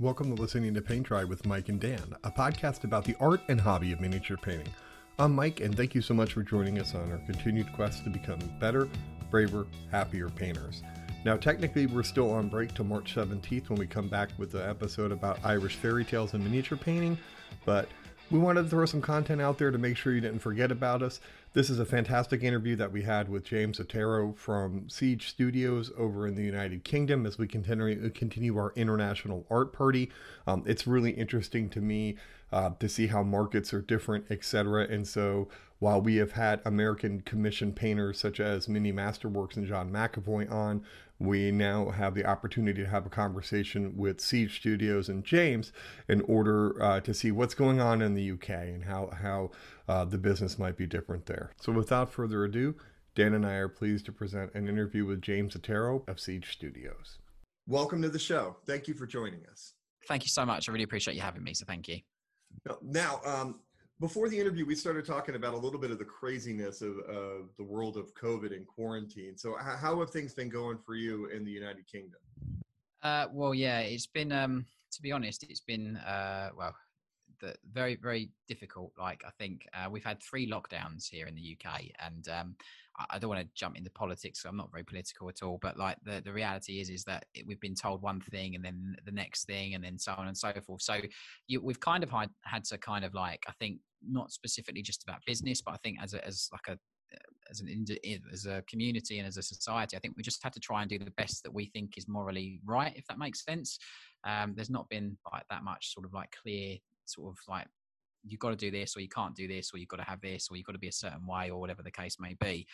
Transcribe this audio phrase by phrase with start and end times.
[0.00, 3.40] Welcome to listening to Paint Dry with Mike and Dan, a podcast about the art
[3.48, 4.72] and hobby of miniature painting.
[5.18, 8.10] I'm Mike, and thank you so much for joining us on our continued quest to
[8.10, 8.88] become better,
[9.28, 10.84] braver, happier painters.
[11.24, 14.64] Now, technically, we're still on break till March 17th when we come back with the
[14.68, 17.18] episode about Irish fairy tales and miniature painting,
[17.64, 17.88] but
[18.30, 21.02] we wanted to throw some content out there to make sure you didn't forget about
[21.02, 21.20] us.
[21.54, 26.26] This is a fantastic interview that we had with James Otero from Siege Studios over
[26.26, 30.10] in the United Kingdom as we continue continue our international art party.
[30.46, 32.16] Um, it's really interesting to me
[32.52, 34.86] uh, to see how markets are different, etc.
[34.88, 39.90] And so while we have had American commissioned painters such as Mini Masterworks and John
[39.90, 40.84] McAvoy on,
[41.18, 45.72] we now have the opportunity to have a conversation with Siege Studios and James
[46.08, 49.50] in order uh, to see what's going on in the UK and how how
[49.88, 51.52] uh, the business might be different there.
[51.60, 52.76] So without further ado,
[53.14, 57.18] Dan and I are pleased to present an interview with James Otero of Siege Studios.
[57.66, 58.56] Welcome to the show.
[58.64, 59.74] Thank you for joining us.
[60.06, 60.68] Thank you so much.
[60.68, 61.52] I really appreciate you having me.
[61.52, 61.98] So thank you.
[62.82, 63.60] Now, um,
[64.00, 67.44] before the interview, we started talking about a little bit of the craziness of uh,
[67.56, 69.36] the world of COVID and quarantine.
[69.36, 72.20] So, how have things been going for you in the United Kingdom?
[73.02, 76.74] Uh, well, yeah, it's been, um, to be honest, it's been, uh, well,
[77.40, 78.92] the, very, very difficult.
[78.98, 82.56] Like, I think uh, we've had three lockdowns here in the UK, and um,
[83.10, 84.42] I don't want to jump into politics.
[84.42, 87.26] So I'm not very political at all, but like the, the reality is, is that
[87.46, 90.36] we've been told one thing and then the next thing and then so on and
[90.36, 90.82] so forth.
[90.82, 91.00] So
[91.46, 95.02] you, we've kind of had, had to kind of like, I think not specifically just
[95.02, 96.78] about business, but I think as a, as like a,
[97.50, 97.86] as an
[98.32, 100.90] as a community and as a society, I think we just had to try and
[100.90, 103.78] do the best that we think is morally right, if that makes sense.
[104.26, 107.66] Um, there's not been like that much sort of like clear sort of like
[108.24, 110.20] you've got to do this or you can't do this or you've got to have
[110.20, 112.66] this or you've got to be a certain way or whatever the case may be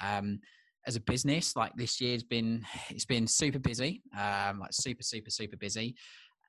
[0.00, 0.38] um,
[0.86, 5.30] as a business like this year's been it's been super busy um, like super super
[5.30, 5.94] super busy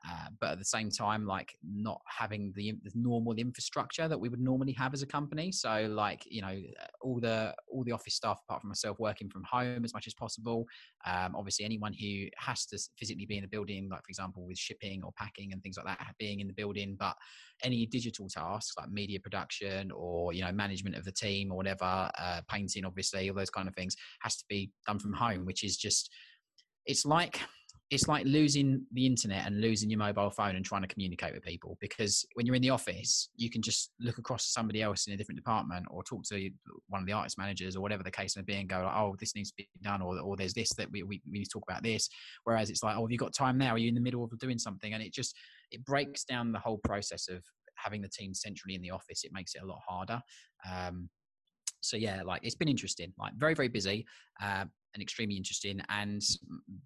[0.07, 4.29] uh, but at the same time, like not having the, the, normal infrastructure that we
[4.29, 5.51] would normally have as a company.
[5.51, 6.59] So, like you know,
[7.01, 10.15] all the all the office staff, apart from myself, working from home as much as
[10.15, 10.65] possible.
[11.05, 14.57] Um, obviously, anyone who has to physically be in the building, like for example, with
[14.57, 16.95] shipping or packing and things like that, being in the building.
[16.99, 17.15] But
[17.63, 22.09] any digital tasks like media production or you know management of the team or whatever,
[22.17, 25.63] uh, painting, obviously, all those kind of things has to be done from home, which
[25.63, 26.09] is just
[26.87, 27.39] it's like
[27.91, 31.43] it's like losing the internet and losing your mobile phone and trying to communicate with
[31.43, 35.07] people because when you're in the office you can just look across to somebody else
[35.07, 36.49] in a different department or talk to
[36.87, 39.35] one of the artist managers or whatever the case may be and go oh this
[39.35, 41.63] needs to be done or, or there's this that we, we, we need to talk
[41.69, 42.09] about this.
[42.43, 43.75] Whereas it's like oh have you got time now?
[43.75, 44.93] Are you in the middle of doing something?
[44.93, 45.35] And it just
[45.71, 47.43] it breaks down the whole process of
[47.75, 49.23] having the team centrally in the office.
[49.23, 50.21] It makes it a lot harder.
[50.69, 51.09] Um,
[51.83, 53.13] so yeah like it's been interesting.
[53.17, 54.05] Like very very busy.
[54.41, 55.81] Uh, and extremely interesting.
[55.89, 56.21] And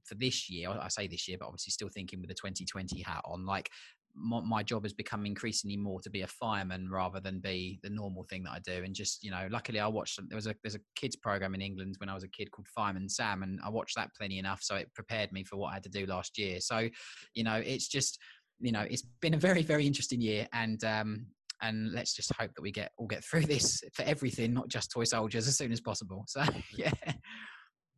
[0.04, 3.22] for this year, I say this year, but obviously still thinking with the 2020 hat
[3.26, 3.70] on, like
[4.16, 7.90] my, my, job has become increasingly more to be a fireman rather than be the
[7.90, 8.84] normal thing that I do.
[8.84, 11.62] And just you know, luckily I watched there was a there's a kids program in
[11.62, 14.60] England when I was a kid called Fireman Sam, and I watched that plenty enough,
[14.62, 16.60] so it prepared me for what I had to do last year.
[16.62, 16.88] So
[17.34, 18.20] you know, it's just
[18.60, 21.26] you know, it's been a very very interesting year, and um,
[21.62, 24.92] and let's just hope that we get all get through this for everything, not just
[24.92, 26.24] toy soldiers, as soon as possible.
[26.28, 26.44] So
[26.78, 26.92] yeah.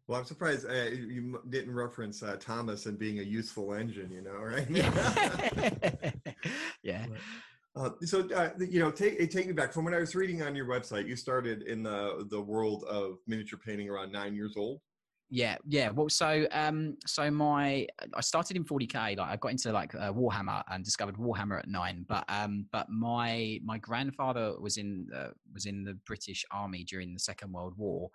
[0.07, 4.09] Well, I'm surprised uh, you didn't reference uh, Thomas and being a useful engine.
[4.11, 4.67] You know, right?
[6.83, 7.05] yeah.
[7.77, 10.55] Uh, so uh, you know, take take me back from when I was reading on
[10.55, 11.07] your website.
[11.07, 14.81] You started in the the world of miniature painting around nine years old.
[15.29, 15.89] Yeah, yeah.
[15.89, 19.17] Well, so um, so my I started in 40k.
[19.17, 22.05] Like I got into like uh, Warhammer and discovered Warhammer at nine.
[22.07, 27.13] But um, but my my grandfather was in uh, was in the British Army during
[27.13, 28.09] the Second World War,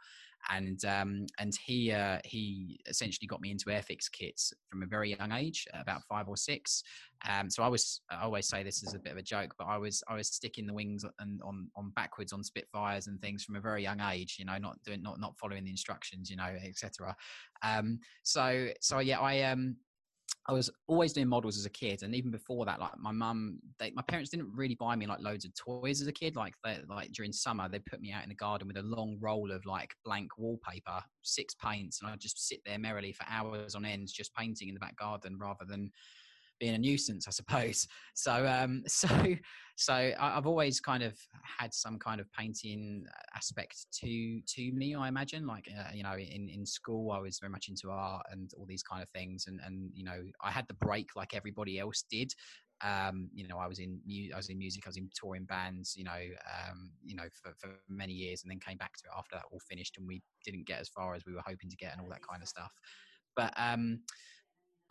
[0.50, 5.14] and um, and he uh, he essentially got me into Airfix kits from a very
[5.16, 6.82] young age, about five or six.
[7.28, 9.66] Um, so I was I always say this is a bit of a joke, but
[9.66, 13.44] I was I was sticking the wings and on on backwards on Spitfires and things
[13.44, 14.36] from a very young age.
[14.38, 16.30] You know, not doing not not following the instructions.
[16.30, 17.14] You know, etc.
[17.62, 19.76] Um, so so yeah, I um
[20.48, 23.60] I was always doing models as a kid, and even before that, like my mum,
[23.80, 26.34] my parents didn't really buy me like loads of toys as a kid.
[26.34, 29.18] Like they, like during summer, they put me out in the garden with a long
[29.20, 33.76] roll of like blank wallpaper, six paints, and I'd just sit there merrily for hours
[33.76, 35.92] on ends, just painting in the back garden rather than
[36.62, 37.88] being a nuisance, I suppose.
[38.14, 39.08] So, um, so,
[39.76, 43.04] so I've always kind of had some kind of painting
[43.34, 44.94] aspect to to me.
[44.94, 48.26] I imagine, like uh, you know, in in school, I was very much into art
[48.30, 51.34] and all these kind of things, and and you know, I had the break like
[51.34, 52.32] everybody else did.
[52.84, 54.00] Um, you know, I was in
[54.32, 56.22] I was in music, I was in touring bands, you know,
[56.68, 59.44] um, you know, for, for many years, and then came back to it after that
[59.50, 62.02] all finished, and we didn't get as far as we were hoping to get, and
[62.02, 62.72] all that kind of stuff.
[63.34, 64.00] But um,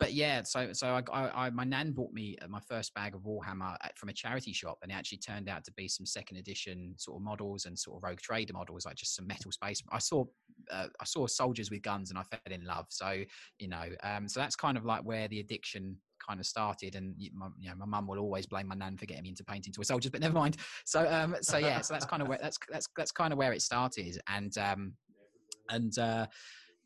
[0.02, 3.14] but yeah, so so I, I, I, my nan bought me uh, my first bag
[3.14, 6.38] of Warhammer from a charity shop, and it actually turned out to be some second
[6.38, 9.80] edition sort of models and sort of Rogue Trader models, like just some metal space.
[9.92, 10.24] I saw
[10.72, 12.86] uh, I saw soldiers with guns, and I fell in love.
[12.88, 13.22] So
[13.60, 15.96] you know, um, so that's kind of like where the addiction
[16.26, 16.96] kind of started.
[16.96, 19.44] And my, you know, my mum will always blame my nan for getting me into
[19.44, 20.56] painting toy soldiers, but never mind.
[20.84, 23.52] So um, so yeah, so that's kind of where that's that's that's kind of where
[23.52, 24.94] it started, and um,
[25.70, 26.26] and uh,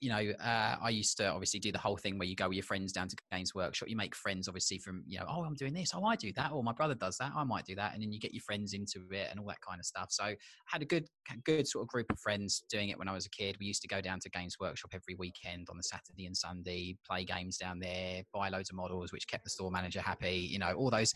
[0.01, 2.57] you know, uh, I used to obviously do the whole thing where you go with
[2.57, 3.89] your friends down to Games Workshop.
[3.89, 6.53] You make friends, obviously, from you know, oh, I'm doing this, oh, I do that,
[6.53, 8.75] or my brother does that, I might do that, and then you get your friends
[8.75, 10.09] into it and all that kind of stuff.
[10.11, 11.07] So I had a good,
[11.45, 13.57] good sort of group of friends doing it when I was a kid.
[13.59, 16.97] We used to go down to Games Workshop every weekend on the Saturday and Sunday,
[17.09, 20.47] play games down there, buy loads of models, which kept the store manager happy.
[20.51, 21.15] You know, all those,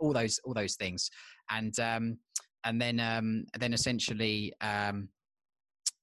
[0.00, 1.10] all those, all those things,
[1.50, 2.18] and um,
[2.64, 4.52] and then um, then essentially.
[4.62, 5.08] Um,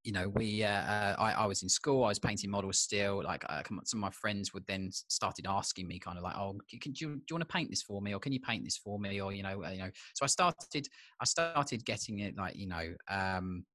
[0.03, 3.23] you know, we, uh, uh, I, I was in school, I was painting models still.
[3.23, 6.59] Like, uh, some of my friends would then started asking me, kind of like, "Oh,
[6.81, 8.63] can, do, you, do you want to paint this for me, or can you paint
[8.63, 10.87] this for me, or you know, uh, you know?" So I started,
[11.19, 13.65] I started getting it, like, you know, um,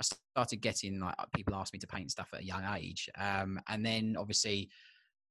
[0.00, 3.60] I started getting like people asked me to paint stuff at a young age, um,
[3.68, 4.70] and then obviously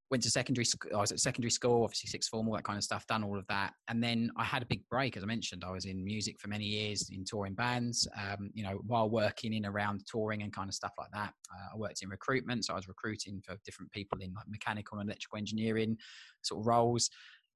[0.09, 0.91] went to secondary school.
[0.95, 3.05] I was at secondary school, obviously sixth form, all that kind of stuff.
[3.07, 5.17] Done all of that, and then I had a big break.
[5.17, 8.07] As I mentioned, I was in music for many years, in touring bands.
[8.17, 11.75] Um, you know, while working in around touring and kind of stuff like that, uh,
[11.75, 15.09] I worked in recruitment, so I was recruiting for different people in like mechanical and
[15.09, 15.97] electrical engineering
[16.41, 17.09] sort of roles.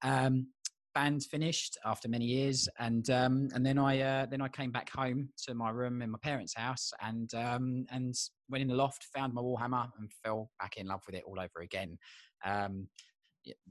[0.03, 0.47] Um,
[0.93, 4.89] band finished after many years, and um, and then I uh, then I came back
[4.89, 8.15] home to my room in my parents' house, and um, and
[8.49, 11.39] went in the loft, found my Warhammer, and fell back in love with it all
[11.39, 11.97] over again.
[12.45, 12.87] Um,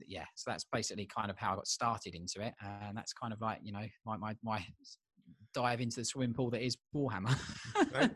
[0.07, 3.33] yeah, so that's basically kind of how I got started into it, and that's kind
[3.33, 4.65] of like you know my my, my
[5.55, 7.37] dive into the swimming pool that is Warhammer.
[7.95, 8.11] right.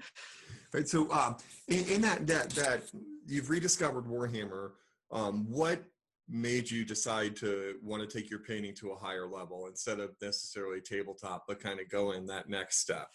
[0.73, 0.89] right.
[0.89, 1.37] So, um,
[1.69, 2.83] in, in, that that that
[3.27, 4.73] you've rediscovered Warhammer,
[5.11, 5.83] um, what
[6.29, 10.11] made you decide to want to take your painting to a higher level instead of
[10.23, 13.09] necessarily tabletop, but kind of go in that next step?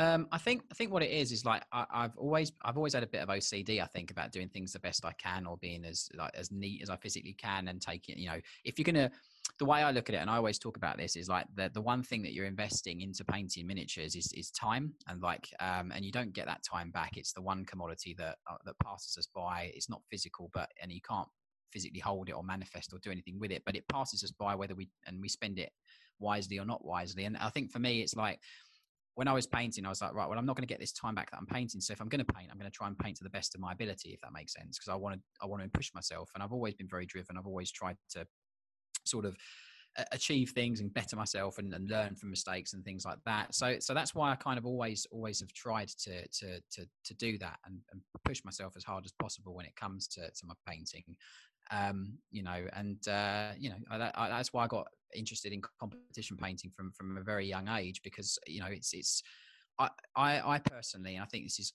[0.00, 2.94] Um, I think I think what it is is like I, have always I've always
[2.94, 3.82] had a bit of OCD.
[3.82, 6.80] I think about doing things the best I can or being as like as neat
[6.80, 9.10] as I physically can and taking you know if you're gonna
[9.58, 11.70] the way I look at it and I always talk about this is like the
[11.74, 15.92] the one thing that you're investing into painting miniatures is is time and like um,
[15.94, 17.18] and you don't get that time back.
[17.18, 19.70] It's the one commodity that uh, that passes us by.
[19.74, 21.28] It's not physical, but and you can't
[21.72, 24.54] physically hold it or manifest or do anything with it, but it passes us by
[24.54, 25.72] whether we and we spend it
[26.20, 27.24] wisely or not wisely.
[27.26, 28.40] And I think for me, it's like
[29.14, 30.92] when I was painting, I was like, right, well, I'm not going to get this
[30.92, 31.80] time back that I'm painting.
[31.80, 33.54] So if I'm going to paint, I'm going to try and paint to the best
[33.54, 35.90] of my ability, if that makes sense, because I want to, I want to push
[35.94, 36.30] myself.
[36.34, 37.36] And I've always been very driven.
[37.36, 38.26] I've always tried to
[39.04, 39.36] sort of
[40.12, 43.54] achieve things and better myself and, and, learn from mistakes and things like that.
[43.54, 47.14] So, so that's why I kind of always, always have tried to, to, to, to
[47.14, 50.46] do that and, and push myself as hard as possible when it comes to, to
[50.46, 51.04] my painting.
[51.72, 55.62] Um, you know, and uh, you know I, I, that's why I got interested in
[55.78, 59.22] competition painting from from a very young age because you know it's it's
[59.78, 61.72] I I, personally and I think this is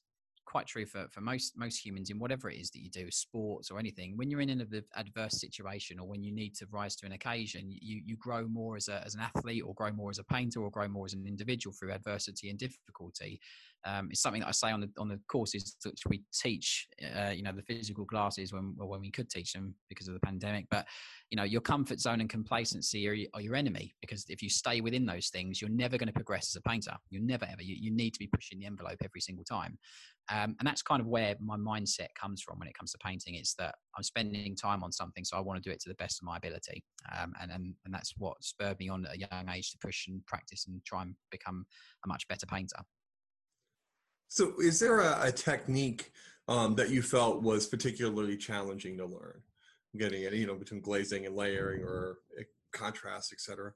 [0.56, 3.70] quite true for, for most most humans in whatever it is that you do sports
[3.70, 4.66] or anything when you're in an
[4.96, 8.78] adverse situation or when you need to rise to an occasion you you grow more
[8.78, 11.14] as, a, as an athlete or grow more as a painter or grow more as
[11.14, 13.38] an individual through adversity and difficulty
[13.86, 17.30] um, it's something that I say on the on the courses which we teach, uh,
[17.30, 20.66] you know, the physical classes when when we could teach them because of the pandemic.
[20.72, 20.88] But
[21.30, 24.82] you know, your comfort zone and complacency are, are your enemy because if you stay
[24.82, 26.94] within those things, you're never going to progress as a painter.
[27.12, 27.62] You're never ever.
[27.62, 29.78] You, you need to be pushing the envelope every single time,
[30.32, 33.36] um, and that's kind of where my mindset comes from when it comes to painting.
[33.36, 35.96] It's that I'm spending time on something, so I want to do it to the
[35.96, 36.84] best of my ability,
[37.16, 40.08] um, and and and that's what spurred me on at a young age to push
[40.08, 41.66] and practice and try and become
[42.04, 42.78] a much better painter.
[44.28, 46.12] So, is there a, a technique
[46.48, 49.42] um, that you felt was particularly challenging to learn?
[49.98, 53.72] Getting it, you know, between glazing and layering or eh, contrast, etc.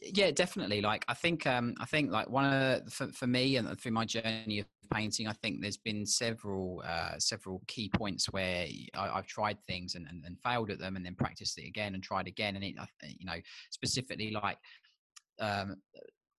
[0.00, 0.80] Yeah, definitely.
[0.80, 3.92] Like I think, um, I think like one of the, for, for me and through
[3.92, 9.16] my journey of painting, I think there's been several uh, several key points where I,
[9.16, 12.02] have tried things and, and, and, failed at them, and then practiced it again and
[12.02, 12.74] tried again, and it,
[13.18, 14.58] you know, specifically like
[15.40, 15.76] um,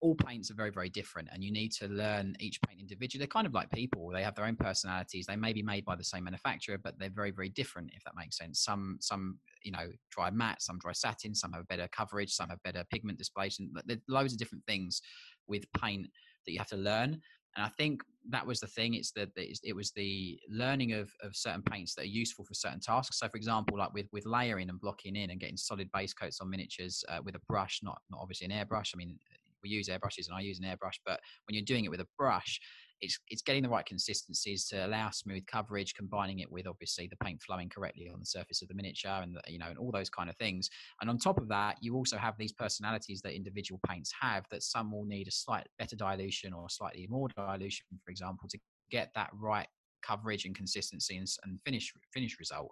[0.04, 3.28] all paints are very very different and you need to learn each paint individually they're
[3.28, 6.04] kind of like people they have their own personalities they may be made by the
[6.04, 9.88] same manufacturer but they're very very different if that makes sense some some you know
[10.12, 14.02] dry matte some dry satin some have better coverage some have better pigment displacement there's
[14.10, 15.02] loads of different things
[15.48, 16.06] with paint
[16.46, 17.20] that you have to learn
[17.56, 18.96] and I think that was the thing.
[18.96, 22.80] It's that it was the learning of, of certain paints that are useful for certain
[22.80, 23.20] tasks.
[23.20, 26.40] So, for example, like with, with layering and blocking in and getting solid base coats
[26.42, 28.92] on miniatures uh, with a brush, not not obviously an airbrush.
[28.96, 29.20] I mean,
[29.64, 32.08] we use airbrushes and I use an airbrush, but when you're doing it with a
[32.18, 32.60] brush,
[33.02, 37.26] it's it's getting the right consistencies to allow smooth coverage, combining it with obviously the
[37.26, 39.92] paint flowing correctly on the surface of the miniature, and the, you know, and all
[39.92, 40.70] those kind of things.
[41.02, 44.46] And on top of that, you also have these personalities that individual paints have.
[44.52, 48.58] That some will need a slight better dilution or slightly more dilution, for example, to
[48.90, 49.68] get that right
[50.02, 52.72] coverage and consistency and, and finish finish result.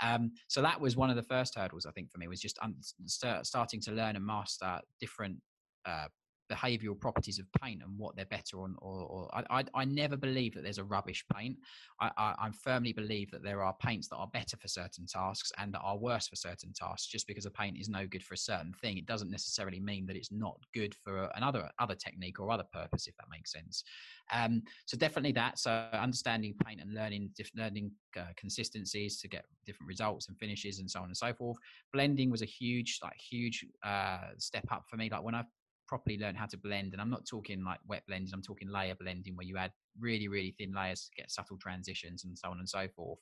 [0.00, 2.58] Um, so that was one of the first hurdles I think for me was just
[2.62, 5.38] un- start, starting to learn and master different
[5.86, 6.06] uh,
[6.52, 10.16] behavioral properties of paint and what they're better on or, or I, I, I, never
[10.16, 11.56] believe that there's a rubbish paint.
[12.00, 15.52] I, I, I firmly believe that there are paints that are better for certain tasks
[15.58, 18.34] and that are worse for certain tasks just because a paint is no good for
[18.34, 18.98] a certain thing.
[18.98, 23.06] It doesn't necessarily mean that it's not good for another other technique or other purpose
[23.06, 23.84] if that makes sense.
[24.32, 25.58] Um, so definitely that.
[25.58, 30.90] So understanding paint and learning learning uh, consistencies to get different results and finishes and
[30.90, 31.58] so on and so forth.
[31.92, 35.08] Blending was a huge like huge uh, step up for me.
[35.10, 35.44] Like when i
[35.92, 36.94] properly learn how to blend.
[36.94, 40.26] And I'm not talking like wet blending, I'm talking layer blending where you add really,
[40.26, 43.18] really thin layers to get subtle transitions and so on and so forth.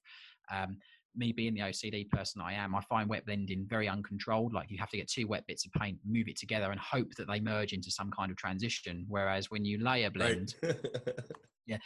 [0.53, 0.77] Um,
[1.17, 4.53] me being the OCD person I am, I find wet blending very uncontrolled.
[4.53, 7.09] Like you have to get two wet bits of paint, move it together, and hope
[7.17, 9.05] that they merge into some kind of transition.
[9.09, 10.77] Whereas when you layer blend, right.
[11.67, 11.79] yeah,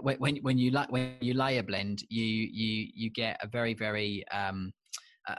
[0.00, 4.72] when when you when you layer blend, you you you get a very very um,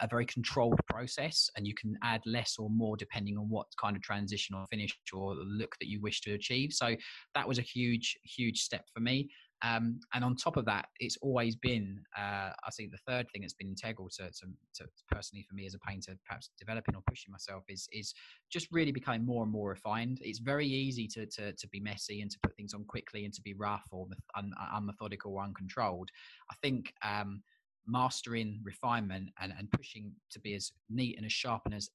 [0.02, 3.96] a very controlled process and you can add less or more depending on what kind
[3.96, 6.74] of transition or finish or look that you wish to achieve.
[6.74, 6.96] So
[7.36, 9.30] that was a huge huge step for me.
[9.62, 13.42] Um, and on top of that it's always been uh, i think the third thing
[13.42, 17.02] that's been integral to, to, to, personally for me as a painter perhaps developing or
[17.06, 18.14] pushing myself is is
[18.50, 20.20] just really becoming more and more refined.
[20.22, 23.34] It's very easy to, to, to be messy and to put things on quickly and
[23.34, 26.10] to be rough or un, unmethodical or uncontrolled.
[26.52, 27.42] I think um,
[27.88, 31.90] mastering refinement and, and pushing to be as neat and as sharp and as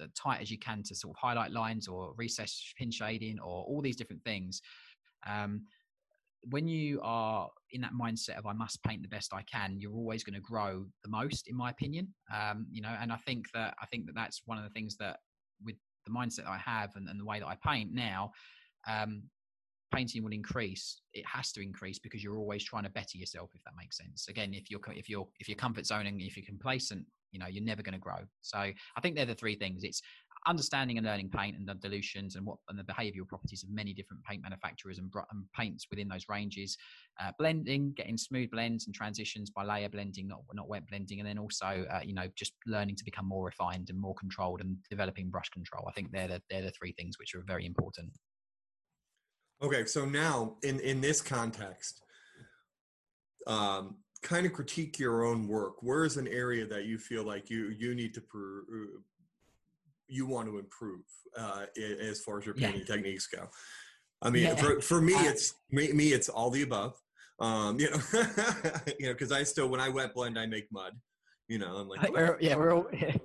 [0.00, 3.64] uh, tight as you can to sort of highlight lines or recess pin shading or
[3.64, 4.60] all these different things.
[5.26, 5.62] Um,
[6.48, 9.94] when you are in that mindset of I must paint the best I can, you're
[9.94, 12.08] always going to grow the most, in my opinion.
[12.34, 14.96] Um, you know, and I think that I think that that's one of the things
[14.96, 15.18] that
[15.62, 18.32] with the mindset that I have and, and the way that I paint now,
[18.88, 19.24] um,
[19.92, 23.62] painting will increase it has to increase because you're always trying to better yourself if
[23.64, 24.28] that makes sense.
[24.28, 27.64] Again if you're if you're if you're comfort zoning if you're complacent you know you're
[27.64, 28.18] never going to grow.
[28.42, 29.84] So i think they're the three things.
[29.84, 30.02] It's
[30.46, 33.92] understanding and learning paint and the dilutions and what and the behavioral properties of many
[33.92, 36.76] different paint manufacturers and, and paints within those ranges.
[37.20, 41.28] Uh, blending getting smooth blends and transitions by layer blending not not wet blending and
[41.28, 44.76] then also uh, you know just learning to become more refined and more controlled and
[44.88, 45.84] developing brush control.
[45.88, 48.10] I think they're the, they're the three things which are very important
[49.62, 52.02] Okay, so now in in this context,
[53.46, 55.82] um, kind of critique your own work.
[55.82, 58.60] Where is an area that you feel like you you need to pr-
[60.08, 61.02] you want to improve
[61.38, 61.66] uh,
[62.00, 62.94] as far as your painting yeah.
[62.94, 63.48] techniques go?
[64.22, 64.54] I mean, yeah.
[64.54, 66.94] for, for me, uh, it's me, me, it's all the above.
[67.38, 67.96] Um, you know,
[68.98, 70.92] you know, because I still when I wet blend, I make mud.
[71.48, 72.36] You know, I'm like, oh.
[72.40, 73.16] yeah, we're yeah.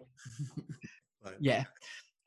[1.40, 1.64] yeah.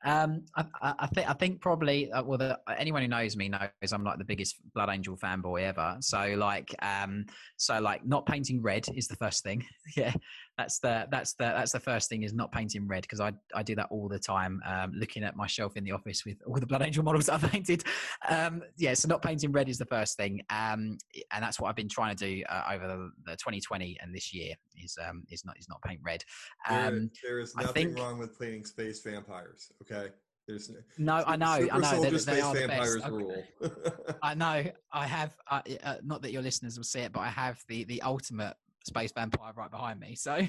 [0.05, 0.65] Um, I,
[0.99, 4.17] I, think I think probably uh, well, the, anyone who knows me knows I'm like
[4.17, 5.97] the biggest Blood Angel fanboy ever.
[5.99, 7.25] So like, um,
[7.57, 9.65] so like, not painting red is the first thing.
[9.97, 10.13] yeah,
[10.59, 13.63] that's the that's the that's the first thing is not painting red because I I
[13.63, 14.61] do that all the time.
[14.65, 17.41] Um, looking at my shelf in the office with all the Blood Angel models I've
[17.51, 17.85] painted.
[18.27, 20.41] Um, yeah, so not painting red is the first thing.
[20.49, 20.97] Um,
[21.31, 24.33] and that's what I've been trying to do uh, over the, the 2020 and this
[24.33, 26.23] year is um is not is not paint red.
[26.69, 29.71] Um, there, there is nothing think, wrong with painting space vampires.
[29.81, 30.09] Okay.
[30.45, 32.01] There's no, I know, I know.
[32.01, 33.07] They, they are the best.
[33.07, 33.43] Rule.
[34.23, 34.63] I know.
[34.91, 35.37] I have.
[35.49, 38.55] Uh, uh, not that your listeners will see it, but I have the the ultimate
[38.85, 40.15] space vampire right behind me.
[40.15, 40.39] So,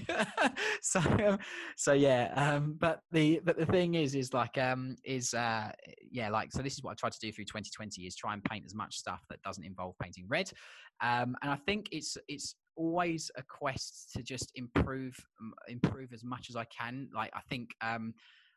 [0.83, 1.39] so, um,
[1.77, 2.33] so yeah.
[2.35, 5.71] Um, but the but the thing is, is like, um, is uh,
[6.11, 6.63] yeah, like so.
[6.63, 8.97] This is what I tried to do through 2020 is try and paint as much
[8.97, 10.51] stuff that doesn't involve painting red.
[11.03, 15.17] Um, and I think it's it's always a quest to just improve
[15.69, 17.09] improve as much as I can.
[17.15, 18.15] Like I think um,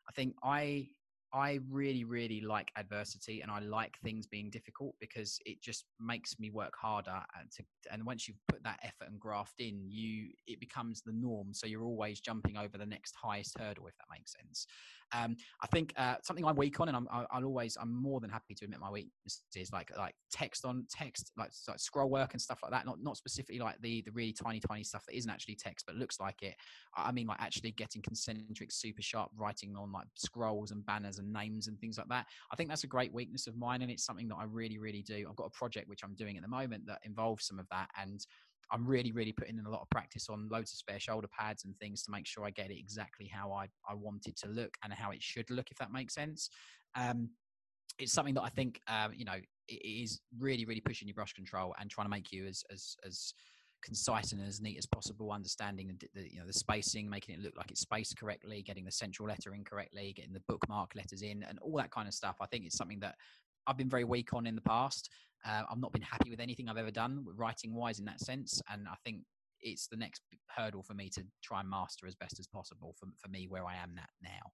[0.08, 0.88] I think I
[1.34, 6.38] I really, really like adversity and I like things being difficult because it just makes
[6.38, 7.20] me work harder.
[7.38, 11.12] And, to, and once you've put that effort and graft in, you it becomes the
[11.12, 11.52] norm.
[11.52, 14.66] So you're always jumping over the next highest hurdle, if that makes sense.
[15.12, 18.30] Um, I think uh, something I'm weak on, and I'm, I'll always, I'm more than
[18.30, 22.40] happy to admit my weaknesses, like like text on text, like, like scroll work and
[22.40, 22.86] stuff like that.
[22.86, 25.96] Not not specifically like the the really tiny tiny stuff that isn't actually text but
[25.96, 26.54] looks like it.
[26.96, 31.23] I mean, like actually getting concentric, super sharp writing on like scrolls and banners and
[31.32, 32.26] names and things like that.
[32.52, 35.02] I think that's a great weakness of mine, and it's something that I really really
[35.02, 35.26] do.
[35.28, 37.88] I've got a project which I'm doing at the moment that involves some of that,
[38.00, 38.24] and
[38.70, 41.64] I'm really, really putting in a lot of practice on loads of spare shoulder pads
[41.64, 44.48] and things to make sure I get it exactly how I, I want it to
[44.48, 46.48] look and how it should look, if that makes sense.
[46.94, 47.30] Um,
[47.98, 49.38] it's something that I think um, you know
[49.68, 52.96] it is really really pushing your brush control and trying to make you as as
[53.06, 53.34] as
[53.84, 57.42] concise and as neat as possible understanding the, the, you know the spacing making it
[57.42, 61.42] look like it's spaced correctly getting the central lettering correctly getting the bookmark letters in
[61.44, 62.36] and all that kind of stuff.
[62.40, 63.14] I think it's something that
[63.66, 65.10] i've been very weak on in the past.
[65.46, 68.62] Uh, i've not been happy with anything i've ever done writing wise in that sense
[68.72, 69.18] and i think
[69.60, 73.06] it's the next hurdle for me to try and master as best as possible for,
[73.18, 74.52] for me where i am at now.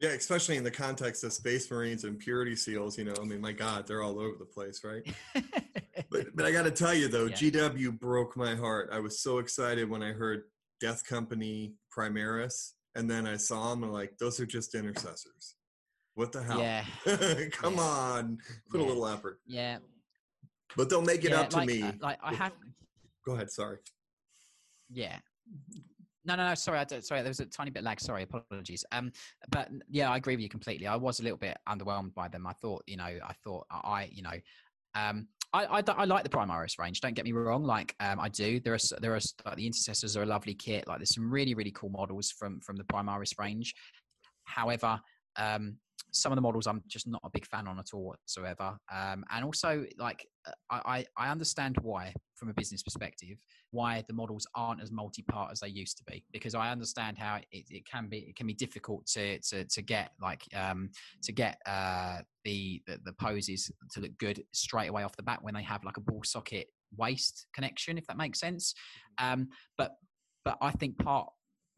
[0.00, 3.40] Yeah, especially in the context of Space Marines and Purity Seals, you know, I mean,
[3.40, 5.06] my God, they're all over the place, right?
[6.10, 7.36] but, but I got to tell you though, yeah.
[7.36, 8.90] GW broke my heart.
[8.92, 10.44] I was so excited when I heard
[10.80, 15.56] Death Company Primaris, and then I saw them and like, those are just intercessors.
[16.14, 16.60] What the hell?
[16.60, 16.84] Yeah.
[17.52, 17.80] Come yeah.
[17.80, 18.38] on,
[18.70, 18.86] put yeah.
[18.86, 19.40] a little effort.
[19.46, 19.78] Yeah.
[20.76, 21.82] But they'll make it up to like, me.
[21.82, 22.52] Uh, like I have.
[23.26, 23.50] Go ahead.
[23.50, 23.78] Sorry.
[24.90, 25.18] Yeah.
[26.24, 26.54] No, no, no.
[26.54, 27.22] Sorry, I sorry.
[27.22, 28.00] There was a tiny bit lag.
[28.00, 28.84] Sorry, apologies.
[28.92, 29.12] Um,
[29.50, 30.86] but yeah, I agree with you completely.
[30.86, 32.46] I was a little bit underwhelmed by them.
[32.46, 34.38] I thought, you know, I thought I, you know,
[34.94, 37.00] um, I, I, I, like the Primaris range.
[37.00, 37.62] Don't get me wrong.
[37.62, 38.58] Like um, I do.
[38.58, 40.88] There are there are like the intercessors are a lovely kit.
[40.88, 43.72] Like there's some really really cool models from from the Primaris range.
[44.42, 45.00] However,
[45.36, 45.76] um,
[46.14, 48.76] some of the models I'm just not a big fan on at all whatsoever.
[48.92, 53.36] Um, and also, like, uh, I, I understand why, from a business perspective,
[53.72, 56.24] why the models aren't as multi-part as they used to be.
[56.32, 59.82] Because I understand how it, it can be it can be difficult to to, to
[59.82, 60.90] get like um,
[61.24, 65.42] to get uh, the, the the poses to look good straight away off the bat
[65.42, 68.74] when they have like a ball socket waist connection, if that makes sense.
[69.20, 69.32] Mm-hmm.
[69.32, 69.92] Um, but
[70.44, 71.28] but I think part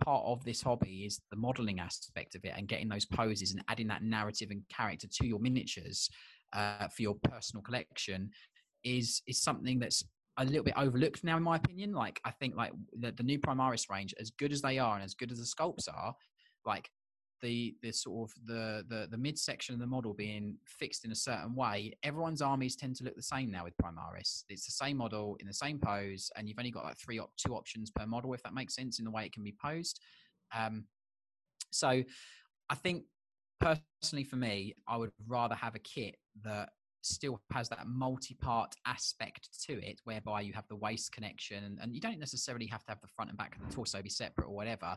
[0.04, 3.62] part of this hobby is the modeling aspect of it and getting those poses and
[3.68, 6.08] adding that narrative and character to your miniatures
[6.52, 8.30] uh, for your personal collection
[8.84, 10.04] is is something that's
[10.38, 11.92] a little bit overlooked now in my opinion.
[11.92, 15.04] Like i think like the, the new primaris range as good as they are and
[15.04, 16.14] as good as the sculpts are
[16.64, 16.90] like
[17.42, 21.16] the the sort of the the, the midsection of the model being fixed in a
[21.16, 24.44] certain way, everyone's armies tend to look the same now with Primaris.
[24.48, 27.36] It's the same model in the same pose, and you've only got like three op-
[27.36, 30.00] two options per model, if that makes sense, in the way it can be posed.
[30.56, 30.84] Um,
[31.70, 32.02] so,
[32.70, 33.04] I think
[33.60, 36.70] personally for me, I would rather have a kit that
[37.02, 42.00] still has that multi-part aspect to it whereby you have the waist connection and, you
[42.00, 44.54] don't necessarily have to have the front and back of the torso be separate or
[44.54, 44.96] whatever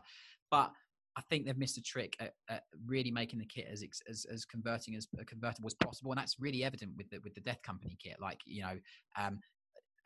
[0.50, 0.72] but
[1.16, 4.44] I think they've missed a trick at, at really making the kit as, as, as
[4.44, 7.62] converting as uh, convertible as possible, and that's really evident with the with the Death
[7.62, 8.16] Company kit.
[8.20, 8.78] Like you know,
[9.16, 9.40] um,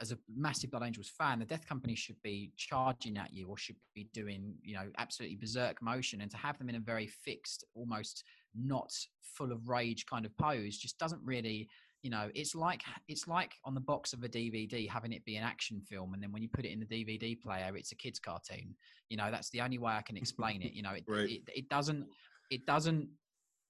[0.00, 3.58] as a massive Blood Angels fan, the Death Company should be charging at you or
[3.58, 7.06] should be doing you know absolutely berserk motion, and to have them in a very
[7.06, 8.90] fixed, almost not
[9.20, 11.68] full of rage kind of pose just doesn't really
[12.04, 15.36] you know it's like it's like on the box of a dvd having it be
[15.36, 17.96] an action film and then when you put it in the dvd player it's a
[17.96, 18.76] kids cartoon.
[19.08, 21.28] You know that's the only way i can explain it you know it, right.
[21.28, 22.06] it, it, doesn't
[22.50, 23.08] it doesn't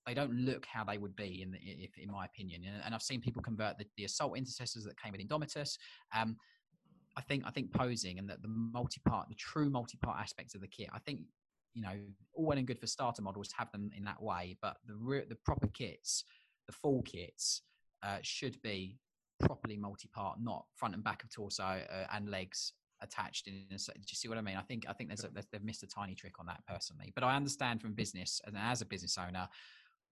[0.05, 2.63] they don't look how they would be in the, if, in my opinion.
[2.85, 5.79] And, i've seen people convert the, the assault intercessors that came with indomitus.
[6.15, 6.37] Um,
[7.17, 10.67] i think i think posing and that the multi-part the true multi-part aspects of the
[10.67, 11.21] kit i think
[11.75, 11.95] you know
[12.35, 15.25] all well and good for starter models to have them in that way but the
[15.29, 16.25] the proper kits
[16.67, 17.63] the full kits
[18.05, 18.99] uh, should be
[19.41, 24.01] properly multi-part, not front and back of torso uh, and legs attached in a, do
[24.09, 24.57] you see what i mean?
[24.57, 27.13] I think i think there's a, they've missed a tiny trick on that personally.
[27.15, 29.49] But i understand from business and as a business owner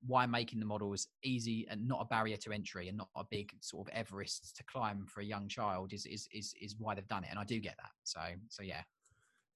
[0.05, 3.52] why making the models easy and not a barrier to entry and not a big
[3.61, 7.09] sort of everest to climb for a young child is is is, is why they've
[7.09, 7.92] done it and i do get that.
[8.02, 8.83] So so yeah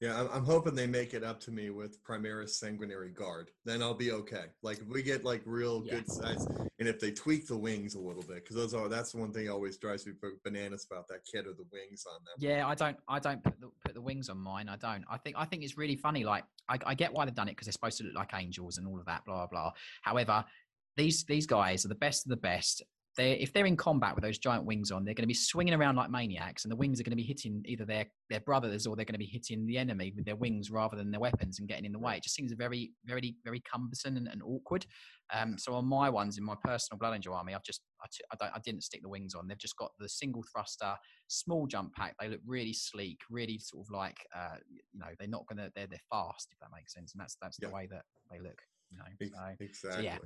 [0.01, 3.51] yeah, I'm hoping they make it up to me with Primaris Sanguinary Guard.
[3.65, 4.45] Then I'll be okay.
[4.63, 5.95] Like if we get like real yeah.
[5.95, 6.47] good size,
[6.79, 9.33] and if they tweak the wings a little bit, because those are that's the one
[9.33, 10.13] thing always drives me
[10.45, 12.35] bananas about that kit or the wings on them.
[12.39, 14.69] Yeah, I don't, I don't put the, put the wings on mine.
[14.69, 15.05] I don't.
[15.11, 16.25] I think, I think it's really funny.
[16.25, 18.77] Like I, I get why they've done it because they're supposed to look like angels
[18.77, 19.47] and all of that, blah blah.
[19.47, 19.73] blah.
[20.03, 20.45] However,
[20.99, 22.83] these these guys are the best of the best
[23.17, 25.75] they if they're in combat with those giant wings on, they're going to be swinging
[25.75, 28.87] around like maniacs, and the wings are going to be hitting either their their brothers
[28.87, 31.59] or they're going to be hitting the enemy with their wings rather than their weapons
[31.59, 32.17] and getting in the way.
[32.17, 34.87] It just seems very, very, very cumbersome and, and awkward.
[35.33, 38.25] Um, so on my ones in my personal Blood Angel army, I've just I, t-
[38.33, 39.49] I, don't, I didn't stick the wings on.
[39.49, 40.95] They've just got the single thruster,
[41.29, 42.15] small jump pack.
[42.21, 45.87] They look really sleek, really sort of like uh, you know they're not gonna they're
[45.87, 47.69] they're fast if that makes sense, and that's that's yeah.
[47.69, 48.61] the way that they look.
[48.91, 49.69] You know, so, exactly.
[49.73, 50.19] So yeah.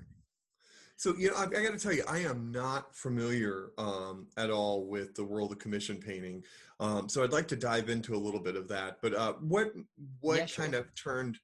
[1.00, 4.50] So you know, I, I got to tell you, I am not familiar um, at
[4.50, 6.44] all with the world of commission painting.
[6.78, 8.98] Um, so I'd like to dive into a little bit of that.
[9.00, 9.72] But uh, what
[10.20, 10.62] what yeah, sure.
[10.62, 11.38] kind of turned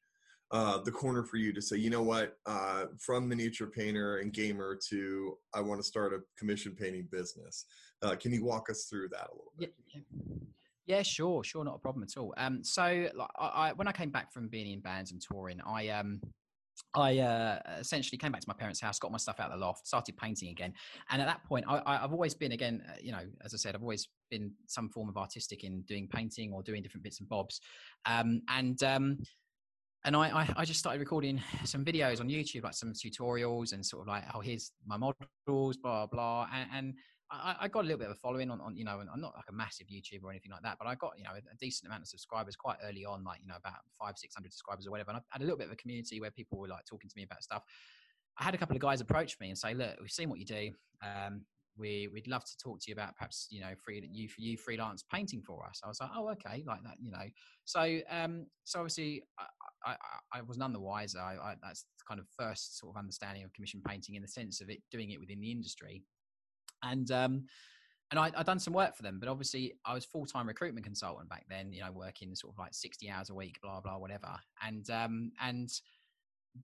[0.51, 4.31] uh, the corner for you to say, you know what, uh, from miniature painter and
[4.31, 7.65] gamer to I want to start a commission painting business?
[8.03, 9.73] Uh, can you walk us through that a little bit?
[9.89, 10.03] Yeah,
[10.85, 12.35] yeah, sure, sure, not a problem at all.
[12.37, 15.63] Um, so like, I, I, when I came back from being in bands and touring,
[15.67, 16.21] I um,
[16.95, 19.65] I uh, essentially came back to my parents' house, got my stuff out of the
[19.65, 20.73] loft, started painting again.
[21.11, 23.75] And at that point, I, have always been, again, uh, you know, as I said,
[23.75, 27.29] I've always been some form of artistic in doing painting or doing different bits and
[27.29, 27.61] bobs.
[28.07, 29.19] Um, and um,
[30.05, 33.85] and I, I, I, just started recording some videos on YouTube, like some tutorials and
[33.85, 36.47] sort of like, oh, here's my models, blah blah.
[36.55, 36.95] And, and
[37.31, 39.21] I, I, got a little bit of a following on, on, you know, and I'm
[39.21, 41.57] not like a massive YouTuber or anything like that, but I got, you know, a,
[41.59, 44.91] decent amount of subscribers quite early on, like, you know, about five, 600 subscribers or
[44.91, 45.11] whatever.
[45.11, 47.17] And I had a little bit of a community where people were like talking to
[47.17, 47.63] me about stuff.
[48.39, 50.45] I had a couple of guys approach me and say, look, we've seen what you
[50.45, 50.71] do.
[51.03, 51.43] Um,
[51.77, 55.05] we, we'd love to talk to you about perhaps, you know, free, you, you freelance
[55.13, 55.81] painting for us.
[55.85, 56.63] I was like, oh, okay.
[56.67, 57.27] Like that, you know?
[57.65, 61.19] So, um, so obviously I, I, I was none the wiser.
[61.19, 64.61] I, I, that's kind of first sort of understanding of commission painting in the sense
[64.61, 66.03] of it doing it within the industry
[66.83, 67.45] and um,
[68.11, 70.85] and I, I'd done some work for them, but obviously I was full time recruitment
[70.85, 71.73] consultant back then.
[71.73, 74.37] You know, working sort of like sixty hours a week, blah blah, whatever.
[74.65, 75.71] And um, and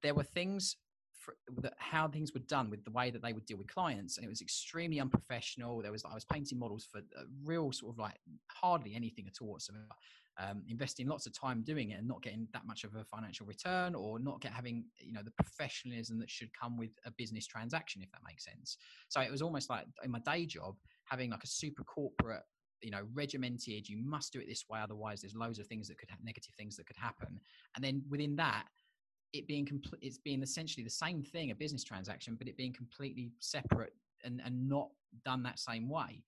[0.03, 0.77] there were things
[1.13, 4.17] for, that how things were done with the way that they would deal with clients,
[4.17, 5.83] and it was extremely unprofessional.
[5.83, 7.01] There was I was painting models for
[7.45, 9.87] real sort of like hardly anything at all whatsoever
[10.39, 13.47] um, investing lots of time doing it and not getting that much of a financial
[13.47, 17.47] return or not get having you know the professionalism that should come with a business
[17.47, 18.79] transaction if that makes sense.
[19.09, 22.43] So it was almost like in my day job having like a super corporate
[22.81, 25.99] you know regimented you must do it this way otherwise there's loads of things that
[25.99, 27.39] could have negative things that could happen.
[27.77, 28.65] And then within that
[29.33, 32.73] it being complete it's being essentially the same thing a business transaction but it being
[32.73, 33.93] completely separate
[34.25, 34.89] and, and not
[35.25, 36.23] done that same way.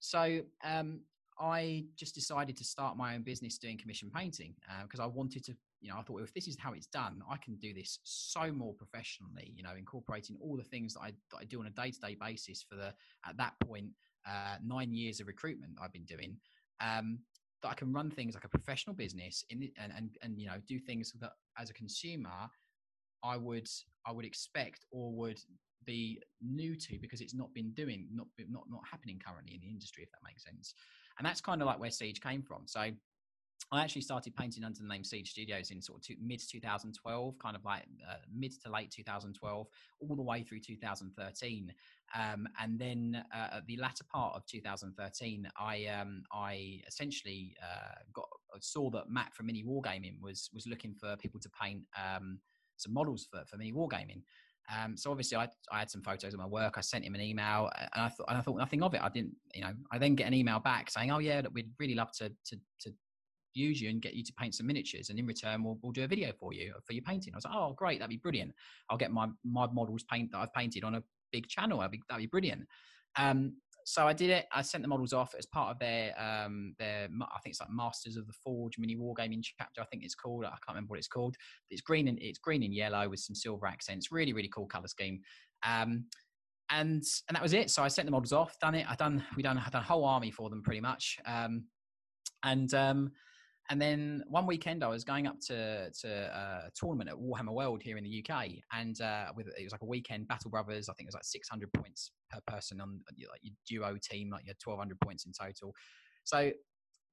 [0.00, 1.00] So um,
[1.38, 5.44] I just decided to start my own business doing commission painting because uh, I wanted
[5.44, 7.74] to, you know, I thought well, if this is how it's done, I can do
[7.74, 11.60] this so more professionally, you know, incorporating all the things that I, that I do
[11.60, 12.94] on a day to day basis for the,
[13.28, 13.90] at that point,
[14.26, 16.36] uh, nine years of recruitment I've been doing.
[16.80, 17.18] Um,
[17.62, 20.46] that I can run things like a professional business in the, and, and, and, you
[20.46, 22.50] know, do things that as a consumer,
[23.22, 23.68] I would,
[24.06, 25.40] I would expect or would
[25.84, 29.70] be new to because it's not been doing, not, not, not happening currently in the
[29.70, 30.74] industry, if that makes sense.
[31.18, 32.62] And that's kind of like where Siege came from.
[32.66, 32.90] So
[33.72, 37.38] I actually started painting under the name Siege Studios in sort of two, mid 2012,
[37.38, 39.66] kind of like uh, mid to late 2012,
[40.00, 41.72] all the way through 2013.
[42.14, 47.96] Um, and then uh, at the latter part of 2013, I um, I essentially uh,
[48.12, 48.28] got
[48.60, 52.38] saw that Matt from Mini Wargaming was was looking for people to paint um,
[52.76, 54.22] some models for for Mini Wargaming.
[54.74, 56.74] Um, so obviously, I, I had some photos of my work.
[56.76, 59.02] I sent him an email, and I thought I thought nothing of it.
[59.02, 59.72] I didn't, you know.
[59.92, 62.92] I then get an email back saying, "Oh yeah, we'd really love to to to
[63.54, 66.04] use you and get you to paint some miniatures, and in return, we'll we'll do
[66.04, 68.52] a video for you for your painting." I was like, "Oh great, that'd be brilliant.
[68.90, 71.02] I'll get my my models paint that I've painted on a
[71.32, 71.78] big channel.
[71.78, 72.66] That'd be that'd be brilliant."
[73.18, 73.56] Um,
[73.88, 74.46] so I did it.
[74.52, 77.70] I sent the models off as part of their um, their I think it's like
[77.70, 79.80] Masters of the Forge mini wargaming chapter.
[79.80, 80.44] I think it's called.
[80.44, 81.36] I can't remember what it's called.
[81.70, 84.10] It's green and it's green and yellow with some silver accents.
[84.10, 85.20] Really really cool color scheme.
[85.64, 86.06] Um,
[86.72, 87.70] and and that was it.
[87.70, 88.58] So I sent the models off.
[88.60, 88.90] Done it.
[88.90, 91.18] I done we done I done a whole army for them pretty much.
[91.24, 91.66] Um,
[92.42, 93.12] and um,
[93.70, 97.82] and then one weekend, I was going up to to a tournament at Warhammer World
[97.82, 100.88] here in the UK, and uh, with it was like a weekend Battle Brothers.
[100.88, 103.30] I think it was like 600 points per person on like your
[103.68, 105.74] duo team, like you had 1200 points in total.
[106.24, 106.52] So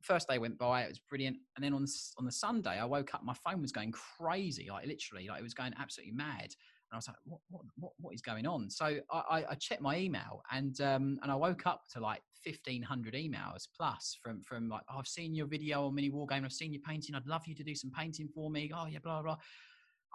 [0.01, 1.85] first day went by, it was brilliant, and then on
[2.17, 5.43] on the Sunday, I woke up, my phone was going crazy, like literally, like it
[5.43, 6.53] was going absolutely mad.
[6.93, 8.69] I was like, what, what, what, what is going on?
[8.69, 13.13] So I, I checked my email and, um, and I woke up to like 1500
[13.13, 16.45] emails plus from, from like, oh, I've seen your video on mini war game.
[16.45, 17.15] I've seen your painting.
[17.15, 18.71] I'd love you to do some painting for me.
[18.75, 19.37] Oh yeah, blah, blah.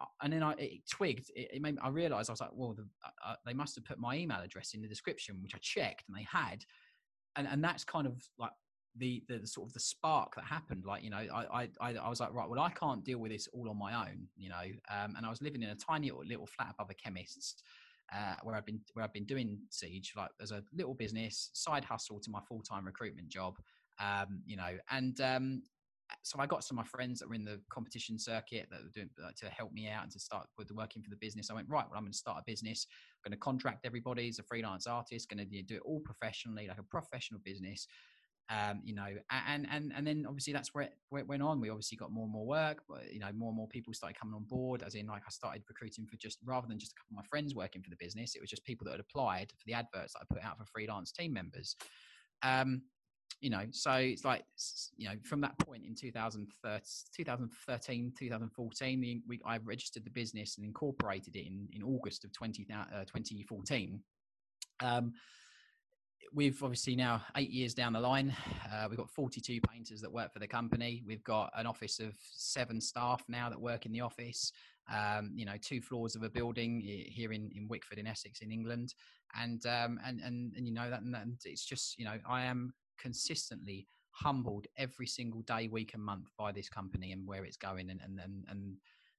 [0.01, 1.31] Uh, and then I it twigged.
[1.35, 3.75] It, it made me, I realized I was like, well, the, uh, uh, they must
[3.77, 6.65] have put my email address in the description, which I checked and they had.
[7.37, 8.53] And, and that's kind of like
[8.99, 12.09] the, the, the sort of the spark that happened like you know I, I i
[12.09, 14.63] was like right well i can't deal with this all on my own you know
[14.91, 17.63] um, and i was living in a tiny little, flat above a chemist's
[18.15, 21.85] uh, where I've been where I've been doing siege like as a little business side
[21.85, 23.59] hustle to my full time recruitment job,
[24.01, 25.63] um, you know, and um,
[26.23, 28.91] so I got some of my friends that were in the competition circuit that were
[28.95, 31.51] doing uh, to help me out and to start with working for the business.
[31.51, 32.87] I went right, well, I'm going to start a business.
[33.25, 35.29] I'm going to contract everybody as a freelance artist.
[35.29, 37.87] Going to do it all professionally, like a professional business
[38.51, 39.09] um, you know,
[39.47, 41.61] and and and then obviously that's where it, where it, went on.
[41.61, 44.19] We obviously got more and more work, but you know, more and more people started
[44.19, 44.83] coming on board.
[44.83, 47.29] As in, like I started recruiting for just rather than just a couple of my
[47.29, 50.15] friends working for the business, it was just people that had applied for the adverts
[50.15, 51.77] that I put out for freelance team members.
[52.43, 52.83] Um,
[53.43, 54.45] you know, so it's like
[54.97, 56.81] you know, from that point in 2013,
[57.15, 62.67] 2013 2014, the, I registered the business and incorporated it in in August of 20,
[62.73, 64.01] uh, 2014.
[64.81, 65.13] Um,
[66.33, 68.35] we've obviously now eight years down the line.
[68.73, 71.03] Uh, we've got 42 painters that work for the company.
[71.07, 74.53] We've got an office of seven staff now that work in the office.
[74.93, 78.51] Um, you know, two floors of a building here in, in Wickford in Essex in
[78.51, 78.95] England,
[79.39, 82.73] and um, and and and you know that and, it's just you know I am
[82.99, 87.91] consistently humbled every single day, week, and month by this company and where it's going,
[87.91, 88.77] and and and, and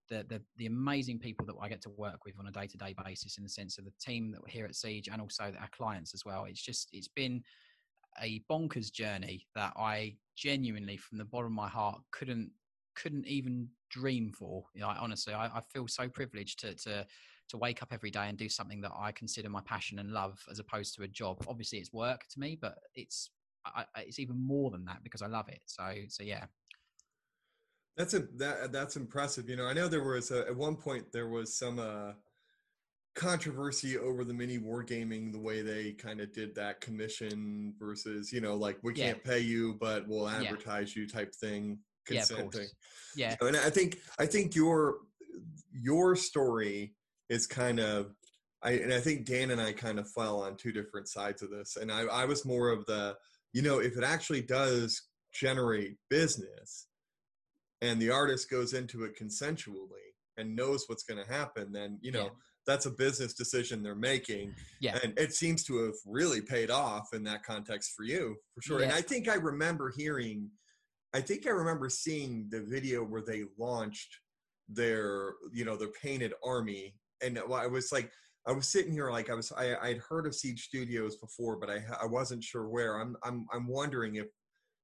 [0.10, 2.78] the, the, the amazing people that I get to work with on a day to
[2.78, 5.54] day basis in the sense of the team that we're here at Siege and also
[5.60, 6.45] our clients as well.
[6.45, 7.43] It's just, it's been
[8.22, 12.52] a bonkers journey that I genuinely, from the bottom of my heart, couldn't
[12.95, 14.65] couldn't even dream for.
[14.74, 17.06] You know, honestly, I, I feel so privileged to to
[17.50, 20.39] to wake up every day and do something that I consider my passion and love,
[20.52, 21.43] as opposed to a job.
[21.48, 23.32] Obviously, it's work to me, but it's
[23.65, 25.62] I, it's even more than that because I love it.
[25.65, 26.45] So so yeah,
[28.00, 29.50] that's a that that's impressive.
[29.50, 32.14] You know, I know there was a, at one point there was some uh,
[33.14, 38.40] controversy over the mini wargaming, the way they kind of did that commission versus you
[38.40, 39.08] know like we yeah.
[39.08, 41.02] can't pay you but we'll advertise yeah.
[41.02, 41.78] you type thing.
[42.06, 42.46] Consent yeah,
[43.16, 45.00] Yeah, you know, and I think I think your
[45.74, 46.96] your story
[47.28, 48.16] is kind of
[48.64, 51.50] I and I think Dan and I kind of fell on two different sides of
[51.50, 53.18] this, and I I was more of the
[53.52, 55.02] you know if it actually does
[55.34, 56.88] generate business
[57.82, 62.12] and the artist goes into it consensually and knows what's going to happen, then you
[62.12, 62.30] know yeah.
[62.65, 64.54] that's a business decision they're making.
[64.80, 68.62] Yeah, and it seems to have really paid off in that context for you, for
[68.62, 68.80] sure.
[68.80, 68.86] Yeah.
[68.86, 70.50] And I think I remember hearing,
[71.13, 74.18] I think I remember seeing the video where they launched
[74.68, 78.12] their, you know, their painted army, and I was like.
[78.48, 81.70] I was sitting here like I was I I'd heard of Siege Studios before, but
[81.70, 82.96] I I wasn't sure where.
[82.96, 84.28] I'm I'm I'm wondering if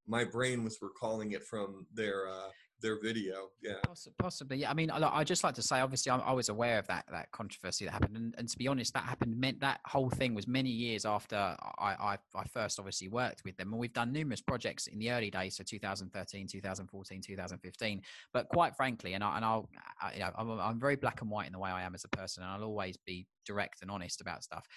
[0.05, 2.49] my brain was recalling it from their uh,
[2.86, 3.50] their video.
[3.62, 3.74] Yeah,
[4.19, 4.58] possibly.
[4.58, 6.88] Yeah, I mean, I, I just like to say, obviously, I, I, was aware of
[6.88, 10.10] that that controversy that happened, and, and, to be honest, that happened meant that whole
[10.10, 13.93] thing was many years after I, I, I first obviously worked with them, and we've
[13.93, 18.02] done numerous projects in the early days, so 2013, 2014, 2015.
[18.32, 19.67] But quite frankly, and I and I'll,
[20.00, 22.06] I, you know, I'm, I'm very black and white in the way I am as
[22.06, 24.67] a person, and I'll always be direct and honest about stuff.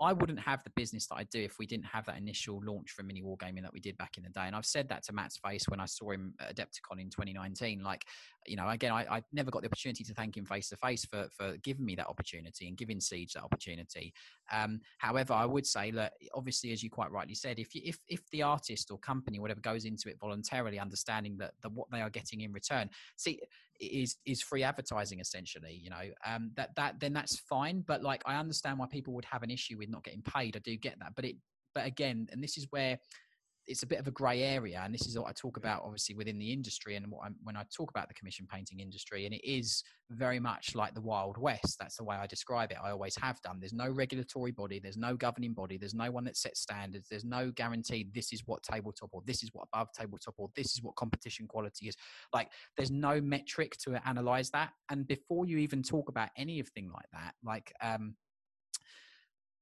[0.00, 2.90] I wouldn't have the business that I do if we didn't have that initial launch
[2.90, 4.44] for mini wargaming that we did back in the day.
[4.46, 7.82] And I've said that to Matt's face when I saw him at Adepticon in 2019.
[7.82, 8.04] Like,
[8.46, 11.04] you know, again, I, I never got the opportunity to thank him face to face
[11.04, 14.12] for for giving me that opportunity and giving Siege that opportunity.
[14.52, 17.98] Um, however, I would say that obviously, as you quite rightly said, if you, if
[18.08, 22.02] if the artist or company, whatever, goes into it voluntarily, understanding that the, what they
[22.02, 23.40] are getting in return, see,
[23.80, 28.22] is is free advertising essentially you know um that that then that's fine but like
[28.26, 30.98] i understand why people would have an issue with not getting paid i do get
[30.98, 31.36] that but it
[31.74, 32.98] but again and this is where
[33.68, 36.14] it's a bit of a grey area, and this is what I talk about, obviously
[36.14, 39.34] within the industry, and what I'm, when I talk about the commission painting industry, and
[39.34, 41.76] it is very much like the Wild West.
[41.78, 42.78] That's the way I describe it.
[42.82, 43.58] I always have done.
[43.60, 47.26] There's no regulatory body, there's no governing body, there's no one that sets standards, there's
[47.26, 50.82] no guarantee this is what tabletop or this is what above tabletop or this is
[50.82, 51.96] what competition quality is.
[52.32, 57.10] Like there's no metric to analyze that, and before you even talk about anything like
[57.12, 58.14] that, like um,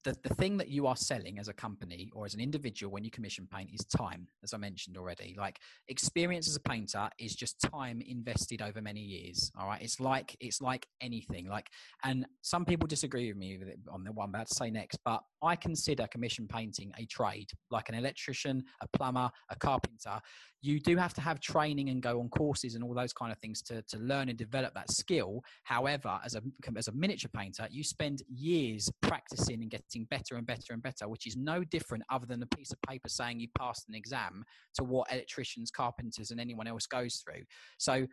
[0.07, 3.03] the, the thing that you are selling as a company or as an individual when
[3.03, 5.35] you commission paint is time, as I mentioned already.
[5.37, 9.51] Like experience as a painter is just time invested over many years.
[9.59, 9.83] All right.
[9.83, 11.49] It's like it's like anything.
[11.49, 11.69] Like
[12.05, 13.59] and some people disagree with me
[13.91, 17.51] on the one I'm about to say next, but I consider commission painting a trade,
[17.73, 20.21] like an electrician, a plumber, a carpenter
[20.67, 23.39] you do have to have training and go on courses and all those kind of
[23.39, 25.43] things to, to learn and develop that skill.
[25.63, 26.43] However, as a,
[26.77, 31.09] as a miniature painter, you spend years practicing and getting better and better and better,
[31.09, 34.45] which is no different other than a piece of paper saying you passed an exam
[34.75, 37.43] to what electricians, carpenters, and anyone else goes through.
[37.79, 38.07] So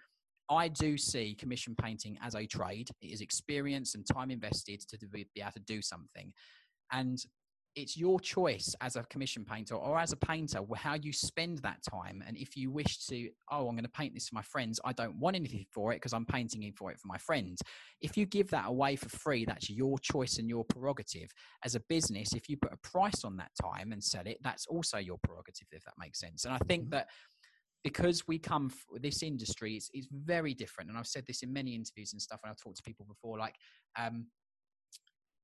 [0.50, 2.90] I do see commission painting as a trade.
[3.02, 6.32] It is experience and time invested to be able to do something.
[6.92, 7.18] And
[7.76, 11.80] it's your choice as a commission painter or as a painter how you spend that
[11.90, 14.80] time and if you wish to oh i'm going to paint this for my friends
[14.86, 17.62] i don't want anything for it because i'm painting it for it for my friends.
[18.02, 21.30] If you give that away for free that's your choice and your prerogative.
[21.64, 24.66] As a business if you put a price on that time and sell it that's
[24.68, 26.46] also your prerogative if that makes sense.
[26.46, 26.92] And i think mm-hmm.
[26.92, 27.08] that
[27.84, 31.76] because we come this industry it's, is very different and i've said this in many
[31.76, 33.56] interviews and stuff and i've talked to people before like
[34.00, 34.26] um,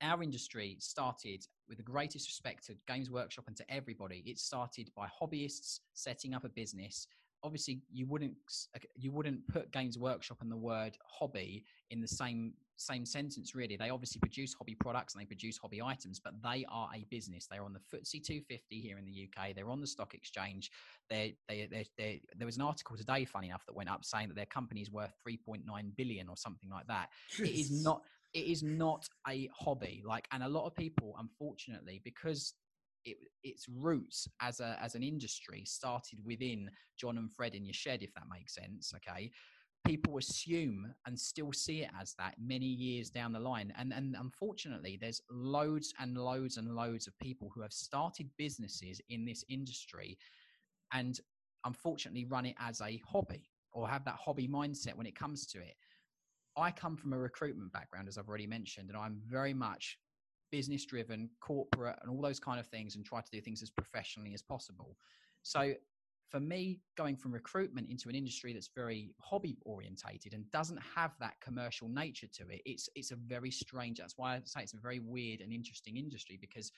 [0.02, 4.24] our industry started with the greatest respect to Games Workshop and to everybody.
[4.26, 7.08] It started by hobbyists setting up a business.
[7.44, 8.36] Obviously, you wouldn't
[8.76, 13.56] uh, you wouldn't put Games Workshop and the word hobby in the same same sentence.
[13.56, 17.06] Really, they obviously produce hobby products and they produce hobby items, but they are a
[17.10, 17.48] business.
[17.50, 19.56] They're on the FTSE 250 here in the UK.
[19.56, 20.72] They're on the stock exchange.
[21.10, 24.36] They they they there was an article today, funny enough, that went up saying that
[24.36, 25.64] their company is worth 3.9
[25.96, 27.10] billion or something like that.
[27.32, 27.46] Jeez.
[27.46, 28.02] It is not
[28.34, 32.54] it is not a hobby like and a lot of people unfortunately because
[33.06, 37.74] it, its roots as a as an industry started within John and Fred in your
[37.74, 38.94] shed, if that makes sense.
[38.96, 39.32] Okay,
[39.86, 43.74] people assume and still see it as that many years down the line.
[43.78, 49.02] And, and unfortunately, there's loads and loads and loads of people who have started businesses
[49.10, 50.18] in this industry
[50.92, 51.20] and
[51.66, 55.60] unfortunately run it as a hobby or have that hobby mindset when it comes to
[55.60, 55.76] it.
[56.60, 59.98] I come from a recruitment background, as I've already mentioned, and I'm very much
[60.52, 63.70] business driven, corporate, and all those kind of things, and try to do things as
[63.70, 64.98] professionally as possible.
[65.44, 65.74] So
[66.30, 71.12] for me, going from recruitment into an industry that's very hobby orientated and doesn't have
[71.20, 73.98] that commercial nature to it, it's it's a very strange.
[73.98, 76.72] That's why I say it's a very weird and interesting industry because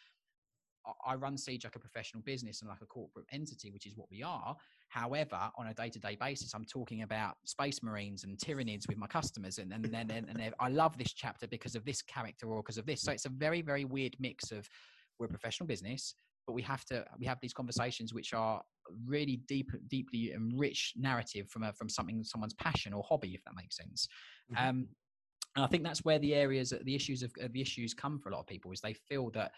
[1.06, 4.10] I run Siege like a professional business and like a corporate entity, which is what
[4.10, 4.56] we are.
[4.90, 9.58] However, on a day-to-day basis, I'm talking about space marines and tyranids with my customers,
[9.58, 12.78] and and then and, and I love this chapter because of this character or because
[12.78, 13.02] of this.
[13.02, 14.68] So it's a very very weird mix of
[15.20, 16.16] we're a professional business
[16.48, 18.62] but we have to we have these conversations which are
[19.06, 23.56] really deep deeply enriched narrative from a from something someone's passion or hobby if that
[23.56, 24.08] makes sense
[24.52, 24.70] mm-hmm.
[24.70, 24.88] um
[25.56, 28.32] and i think that's where the areas the issues of the issues come for a
[28.34, 29.52] lot of people is they feel that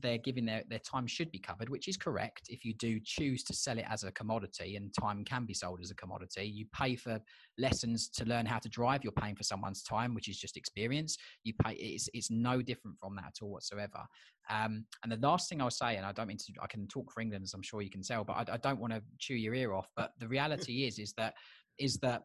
[0.00, 2.46] they're giving their, their time should be covered, which is correct.
[2.48, 5.80] If you do choose to sell it as a commodity and time can be sold
[5.82, 7.20] as a commodity, you pay for
[7.58, 9.04] lessons to learn how to drive.
[9.04, 11.18] You're paying for someone's time, which is just experience.
[11.44, 14.00] You pay, it's, it's no different from that at all whatsoever.
[14.48, 17.12] Um, and the last thing I'll say, and I don't mean to, I can talk
[17.12, 19.34] for England as I'm sure you can tell, but I, I don't want to chew
[19.34, 19.88] your ear off.
[19.94, 21.34] But the reality is, is that,
[21.78, 22.22] is that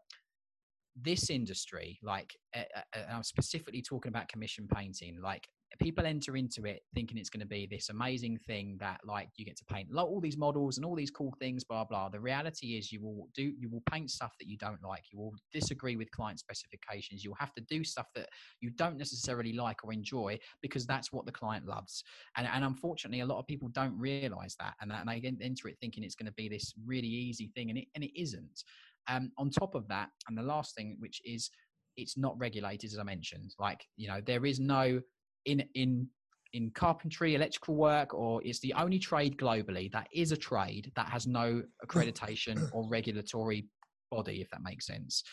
[0.99, 2.63] this industry, like, uh,
[2.95, 5.47] uh, I'm specifically talking about commission painting, like
[5.79, 9.45] people enter into it thinking it's going to be this amazing thing that like you
[9.45, 12.09] get to paint all these models and all these cool things blah blah.
[12.09, 15.03] The reality is you will do you will paint stuff that you don't like.
[15.11, 17.23] You will disagree with client specifications.
[17.23, 18.29] You'll have to do stuff that
[18.61, 22.03] you don't necessarily like or enjoy because that's what the client loves.
[22.35, 25.67] And, and unfortunately a lot of people don't realize that and, that, and they enter
[25.67, 28.63] it thinking it's going to be this really easy thing and it, and it isn't.
[29.09, 31.49] Um, on top of that and the last thing which is
[31.95, 35.01] it's not regulated as i mentioned like you know there is no
[35.47, 36.07] in in
[36.53, 41.07] in carpentry, electrical work, or it's the only trade globally that is a trade that
[41.07, 43.67] has no accreditation or regulatory
[44.09, 45.23] body, if that makes sense.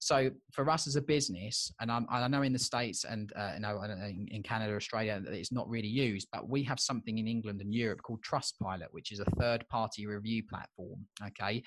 [0.00, 3.52] So for us as a business, and I'm, i know in the states and uh,
[3.54, 7.60] you know in, Canada, Australia, it's not really used, but we have something in England
[7.60, 11.06] and Europe called Trustpilot, which is a third-party review platform.
[11.28, 11.62] Okay,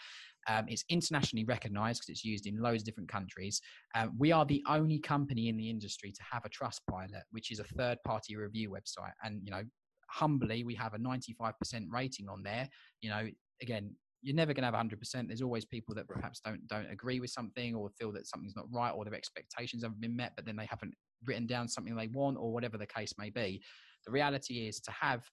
[0.47, 3.61] um, it's internationally recognized because it's used in loads of different countries.
[3.95, 7.51] Um, we are the only company in the industry to have a trust pilot, which
[7.51, 9.63] is a third-party review website, and you know
[10.09, 11.51] humbly we have a 95%
[11.89, 12.65] rating on there
[13.01, 13.27] you know
[13.61, 15.27] again you're never going to have 100%.
[15.27, 18.65] There's always people that perhaps don't don't agree with something or feel that something's not
[18.71, 20.93] right or their expectations haven't been met, but then they haven't
[21.25, 23.61] written down something they want or whatever the case may be.
[24.05, 25.23] The reality is to have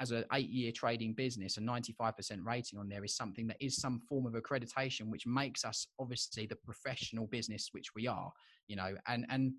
[0.00, 2.12] as an eight year trading business, a 95%
[2.44, 6.46] rating on there is something that is some form of accreditation, which makes us obviously
[6.46, 8.32] the professional business which we are,
[8.66, 9.52] you know, and, and,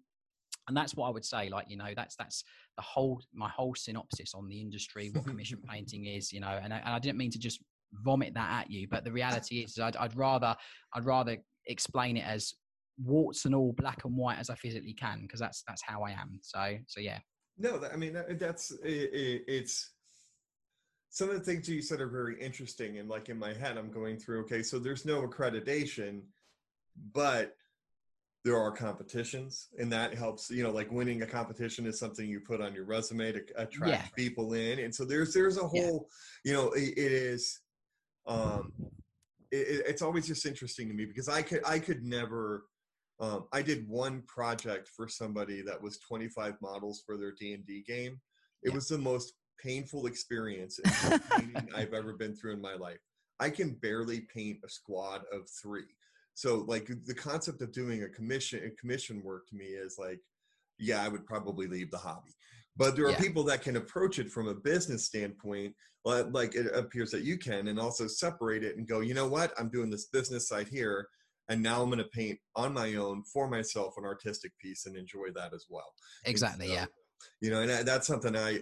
[0.68, 1.50] and that's what I would say.
[1.50, 2.44] Like, you know, that's, that's
[2.76, 6.74] the whole, my whole synopsis on the industry, what commission painting is, you know, and
[6.74, 7.62] I, and I didn't mean to just
[7.94, 8.88] vomit that at you.
[8.90, 10.56] But the reality is, I'd, I'd rather
[10.94, 12.54] I'd rather explain it as
[13.04, 16.12] warts and all, black and white as I physically can, because that's that's how I
[16.12, 16.40] am.
[16.42, 17.20] So so yeah.
[17.58, 19.92] No, I mean that's it, it's
[21.12, 23.92] some of the things you said are very interesting and like in my head i'm
[23.92, 26.22] going through okay so there's no accreditation
[27.14, 27.56] but
[28.44, 32.40] there are competitions and that helps you know like winning a competition is something you
[32.40, 34.06] put on your resume to attract yeah.
[34.16, 36.08] people in and so there's there's a whole
[36.44, 36.52] yeah.
[36.52, 37.60] you know it, it is
[38.28, 38.72] um,
[39.52, 42.66] it, it's always just interesting to me because I could I could never.
[43.20, 47.66] Um, I did one project for somebody that was 25 models for their D and
[47.68, 48.20] D game.
[48.64, 48.76] It yeah.
[48.76, 50.80] was the most painful experience
[51.76, 53.00] I've ever been through in my life.
[53.40, 55.96] I can barely paint a squad of three.
[56.34, 60.20] So like the concept of doing a commission a commission work to me is like,
[60.80, 62.32] yeah, I would probably leave the hobby.
[62.78, 63.20] But there are yeah.
[63.20, 67.68] people that can approach it from a business standpoint, like it appears that you can,
[67.68, 71.08] and also separate it and go, you know what, I'm doing this business side here,
[71.50, 74.96] and now I'm going to paint on my own for myself an artistic piece and
[74.96, 75.94] enjoy that as well.
[76.26, 76.68] Exactly.
[76.68, 76.86] So, yeah.
[77.42, 78.60] You know, and that's something I,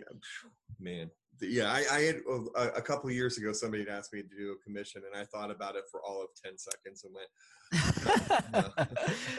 [0.80, 1.10] man,
[1.42, 2.22] yeah, I, I had
[2.56, 5.26] a, a couple years ago somebody had asked me to do a commission, and I
[5.26, 7.30] thought about it for all of ten seconds and went,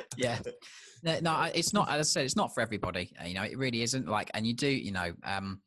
[0.16, 0.38] yeah,
[1.02, 1.90] no, no, it's not.
[1.90, 3.12] As I said, it's not for everybody.
[3.24, 4.08] You know, it really isn't.
[4.08, 5.60] Like, and you do, you know, um,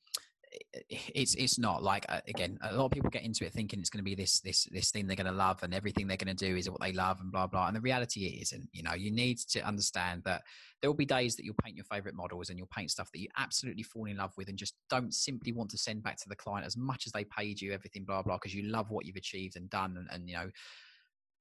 [0.89, 3.89] it's it's not like uh, again a lot of people get into it thinking it's
[3.89, 6.35] going to be this this this thing they're going to love and everything they're going
[6.35, 8.93] to do is what they love and blah blah and the reality isn't you know
[8.93, 10.41] you need to understand that
[10.81, 13.19] there will be days that you'll paint your favorite models and you'll paint stuff that
[13.19, 16.27] you absolutely fall in love with and just don't simply want to send back to
[16.27, 19.05] the client as much as they paid you everything blah blah because you love what
[19.05, 20.49] you've achieved and done and, and you know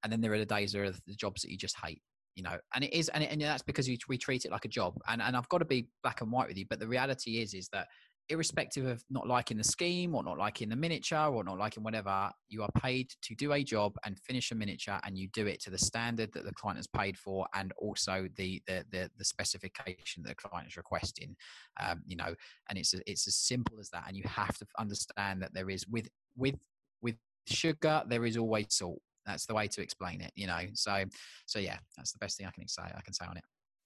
[0.02, 2.02] and then there are the days there are the jobs that you just hate
[2.34, 4.68] you know and it is and, it, and that's because we treat it like a
[4.68, 7.40] job and and i've got to be black and white with you but the reality
[7.40, 7.88] is is that
[8.32, 12.30] irrespective of not liking the scheme or not liking the miniature or not liking whatever,
[12.48, 15.60] you are paid to do a job and finish a miniature, and you do it
[15.62, 19.24] to the standard that the client has paid for, and also the the the, the
[19.24, 21.36] specification that the client is requesting.
[21.80, 22.34] Um, you know,
[22.68, 24.04] and it's it's as simple as that.
[24.08, 26.56] And you have to understand that there is with with
[27.02, 27.16] with
[27.46, 29.00] sugar there is always salt.
[29.26, 30.32] That's the way to explain it.
[30.34, 31.04] You know, so
[31.46, 32.82] so yeah, that's the best thing I can say.
[32.82, 33.44] I can say on it.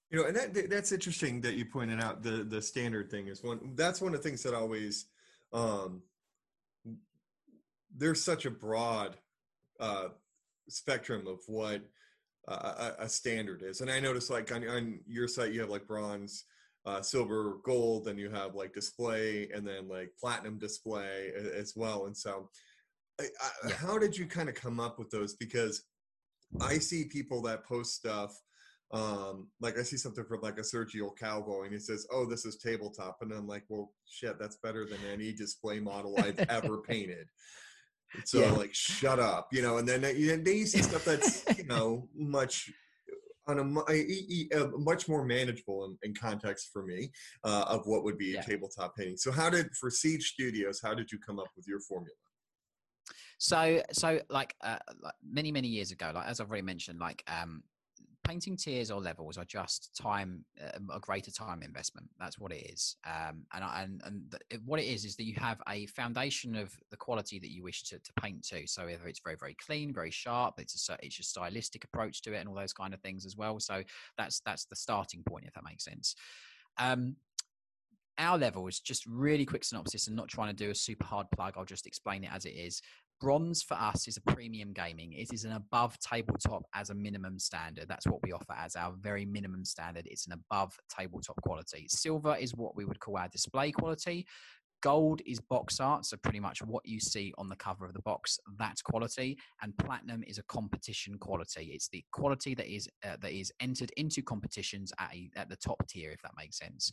[0.09, 3.43] You know, and that that's interesting that you pointed out the the standard thing is
[3.43, 3.73] one.
[3.75, 5.07] That's one of the things that always
[5.51, 6.01] um,
[7.95, 9.17] there's such a broad
[9.79, 10.09] uh,
[10.69, 11.81] spectrum of what
[12.47, 15.69] uh, a, a, standard is, and I noticed like on, on your site you have
[15.69, 16.45] like bronze,
[16.85, 22.05] uh, silver, gold, then you have like display, and then like platinum display as well.
[22.05, 22.49] And so,
[23.19, 23.75] I, I, yeah.
[23.75, 25.35] how did you kind of come up with those?
[25.35, 25.83] Because
[26.61, 28.41] I see people that post stuff
[28.93, 32.45] um like i see something from like a sergio calvo and he says oh this
[32.45, 36.77] is tabletop and i'm like well shit that's better than any display model i've ever
[36.87, 37.27] painted
[38.23, 38.51] so yeah.
[38.51, 42.69] like shut up you know and then, then you see stuff that's you know much
[43.47, 47.09] on a, a, a, much more manageable in, in context for me
[47.45, 48.39] uh, of what would be yeah.
[48.39, 51.67] a tabletop painting so how did for siege studios how did you come up with
[51.67, 52.15] your formula
[53.37, 57.23] so so like, uh, like many many years ago like as i've already mentioned like
[57.27, 57.61] um
[58.27, 60.43] painting tiers or levels are just time
[60.75, 62.97] um, a greater time investment that's what it is.
[63.05, 66.75] Um, and and, and the, what it is is that you have a foundation of
[66.91, 68.67] the quality that you wish to, to paint to.
[68.67, 72.33] So whether it's very very clean very sharp it's a it's a stylistic approach to
[72.33, 73.59] it and all those kind of things as well.
[73.59, 73.83] So
[74.17, 76.15] that's that's the starting point if that makes sense.
[76.77, 77.15] Um,
[78.19, 81.53] our is just really quick synopsis and not trying to do a super hard plug.
[81.55, 82.81] I'll just explain it as it is
[83.19, 85.13] Bronze for us is a premium gaming.
[85.13, 87.87] It is an above tabletop as a minimum standard.
[87.87, 90.05] That's what we offer as our very minimum standard.
[90.05, 91.87] It's an above tabletop quality.
[91.89, 94.27] Silver is what we would call our display quality.
[94.83, 98.01] Gold is box art, so pretty much what you see on the cover of the
[98.03, 99.39] box, that's quality.
[99.63, 101.71] And platinum is a competition quality.
[101.73, 105.55] It's the quality that is uh, that is entered into competitions at a, at the
[105.55, 106.91] top tier, if that makes sense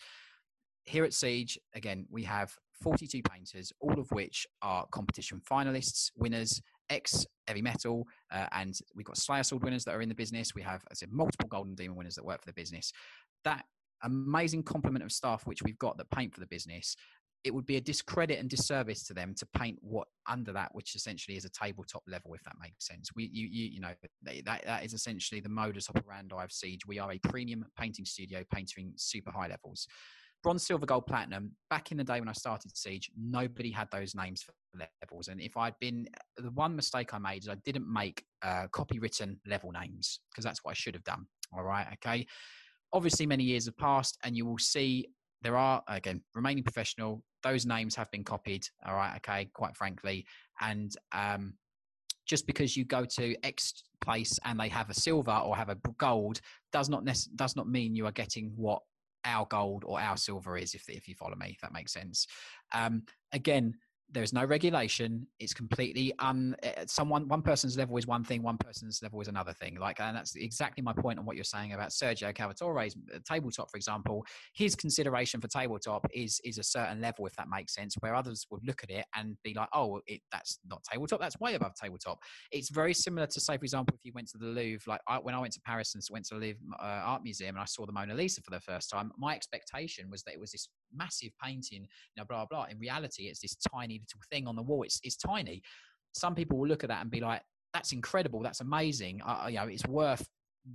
[0.84, 6.60] here at Siege, again, we have 42 painters, all of which are competition finalists, winners,
[6.90, 10.54] ex heavy metal, uh, and we've got Slayer Sword winners that are in the business.
[10.54, 12.92] We have, as I said, multiple Golden Demon winners that work for the business.
[13.44, 13.64] That
[14.02, 16.94] amazing complement of staff which we've got that paint for the business,
[17.44, 20.94] it would be a discredit and disservice to them to paint what under that, which
[20.94, 23.10] essentially is a tabletop level, if that makes sense.
[23.14, 26.86] We, you, you, you know, that that is essentially the modus operandi of Siege.
[26.86, 29.86] We are a premium painting studio, painting super high levels
[30.44, 31.50] bronze, silver, gold, platinum.
[31.70, 34.52] Back in the day when I started Siege, nobody had those names for
[35.02, 35.28] levels.
[35.28, 39.38] And if I'd been the one mistake I made is I didn't make uh, copywritten
[39.46, 41.26] level names because that's what I should have done.
[41.52, 42.26] All right, okay.
[42.92, 45.08] Obviously, many years have passed, and you will see
[45.42, 47.24] there are again remaining professional.
[47.42, 48.66] Those names have been copied.
[48.86, 49.48] All right, okay.
[49.54, 50.26] Quite frankly,
[50.60, 51.54] and um,
[52.26, 55.76] just because you go to X place and they have a silver or have a
[55.96, 56.40] gold
[56.72, 58.82] does not nec- does not mean you are getting what
[59.24, 62.26] our gold or our silver is, if if you follow me, if that makes sense.
[62.72, 63.74] Um, again,
[64.14, 65.26] there's no regulation.
[65.40, 69.28] It's completely un eh, someone one person's level is one thing one person's level is
[69.28, 69.76] another thing.
[69.78, 73.70] Like and that's exactly my point on what you're saying about sergio calvatore's uh, tabletop
[73.70, 74.24] for example.
[74.54, 78.46] His consideration for tabletop is is a certain level if that makes sense where others
[78.50, 81.74] would look at it and be like oh it, that's not tabletop that's way above
[81.74, 82.18] tabletop.
[82.52, 85.18] It's very similar to say for example if you went to the louvre like I,
[85.18, 87.64] when i went to paris and went to the louvre uh, art museum and i
[87.64, 90.68] saw the mona lisa for the first time my expectation was that it was this
[90.96, 92.66] massive painting you know blah blah.
[92.70, 94.82] In reality it's this tiny little thing on the wall.
[94.82, 95.62] It's it's tiny.
[96.12, 97.42] Some people will look at that and be like,
[97.72, 98.42] "That's incredible.
[98.42, 99.20] That's amazing.
[99.22, 100.26] Uh, you know, it's worth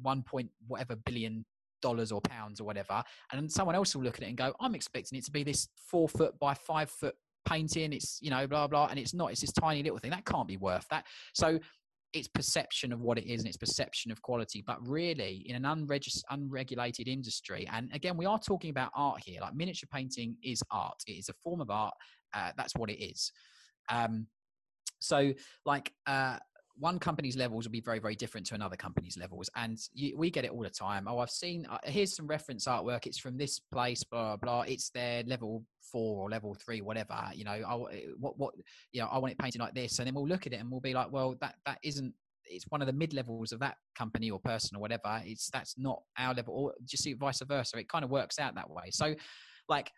[0.02, 1.46] one point whatever billion
[1.82, 4.76] dollars or pounds or whatever." And someone else will look at it and go, "I'm
[4.76, 7.16] expecting it to be this four foot by five foot
[7.48, 7.94] painting.
[7.94, 9.32] It's you know blah blah, and it's not.
[9.32, 11.60] It's this tiny little thing that can't be worth that." So
[12.14, 14.64] it's perception of what it is and it's perception of quality.
[14.66, 19.42] But really, in an unregis- unregulated industry, and again, we are talking about art here.
[19.42, 21.02] Like miniature painting is art.
[21.08, 21.94] It is a form of art,
[22.34, 23.32] uh, that's what it is.
[23.90, 24.28] Um,
[25.00, 25.34] so,
[25.66, 26.38] like, uh,
[26.80, 30.32] one company's levels will be very very different to another company's levels and you, we
[30.32, 31.08] get it all the time.
[31.08, 33.06] Oh i've seen uh, here's some reference artwork.
[33.06, 37.44] It's from this place blah blah it's their level four or level three whatever you
[37.44, 37.52] know.
[37.52, 38.54] I, eh, what what
[38.94, 40.00] you know i want it painted like this.
[40.00, 42.14] And then we'll look at it and we'll be like well that that isn't
[42.46, 45.22] it's one of the mid levels of that company or person or whatever.
[45.26, 47.78] It's that's not our level or just see vice versa.
[47.78, 48.90] It kind of works out that way.
[48.90, 49.16] So
[49.68, 49.92] like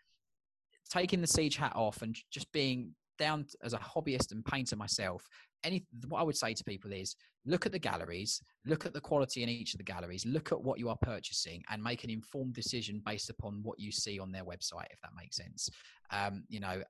[0.92, 5.28] taking the siege hat off and just being down as a hobbyist and painter myself
[5.64, 7.16] any what I would say to people is
[7.46, 10.62] look at the galleries, look at the quality in each of the galleries, look at
[10.62, 14.32] what you are purchasing, and make an informed decision based upon what you see on
[14.32, 15.70] their website, if that makes sense.
[16.12, 16.82] Um, you know,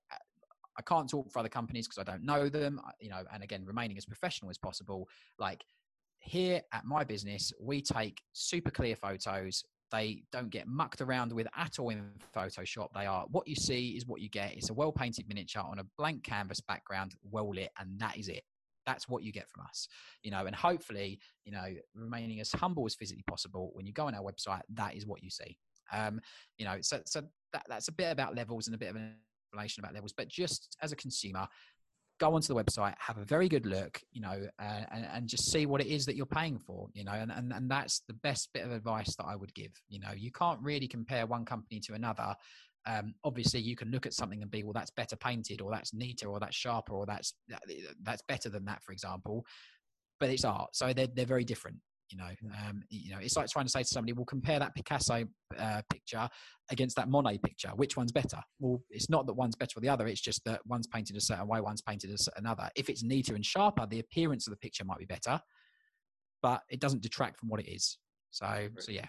[0.77, 2.81] I can't talk for other companies because I don't know them.
[2.99, 5.07] You know, and again, remaining as professional as possible.
[5.39, 5.63] Like
[6.19, 9.63] here at my business, we take super clear photos.
[9.91, 12.03] They don't get mucked around with at all in
[12.35, 12.89] Photoshop.
[12.93, 14.53] They are what you see is what you get.
[14.53, 18.27] It's a well painted miniature on a blank canvas background, well lit, and that is
[18.27, 18.43] it
[18.85, 19.87] that's what you get from us
[20.23, 24.07] you know and hopefully you know remaining as humble as physically possible when you go
[24.07, 25.57] on our website that is what you see
[25.93, 26.19] um
[26.57, 27.21] you know so so
[27.53, 29.13] that, that's a bit about levels and a bit of an
[29.47, 31.47] explanation about levels but just as a consumer
[32.21, 35.51] go onto the website have a very good look you know uh, and, and just
[35.51, 38.13] see what it is that you're paying for you know and, and and that's the
[38.13, 40.11] best bit of advice that i would give you know.
[40.15, 42.35] You can't really compare one company to another.
[42.87, 45.93] Um, obviously you can look at something and be well that's better painted or that's
[45.93, 47.35] neater or that's sharper or that's
[48.01, 49.45] that's better than that for example.
[50.19, 51.77] But it's art so they're, they're very different
[52.11, 52.29] you know
[52.67, 55.25] um, you know it's like trying to say to somebody well compare that picasso
[55.57, 56.27] uh, picture
[56.69, 57.69] against that monet picture.
[57.75, 58.39] Which one's better?
[58.59, 61.21] Well it's not that one's better or the other it's just that one's painted a
[61.21, 64.57] certain way one's painted as another if it's neater and sharper the appearance of the
[64.57, 65.39] picture might be better
[66.41, 67.97] but it doesn't detract from what it is.
[68.31, 69.07] So so yeah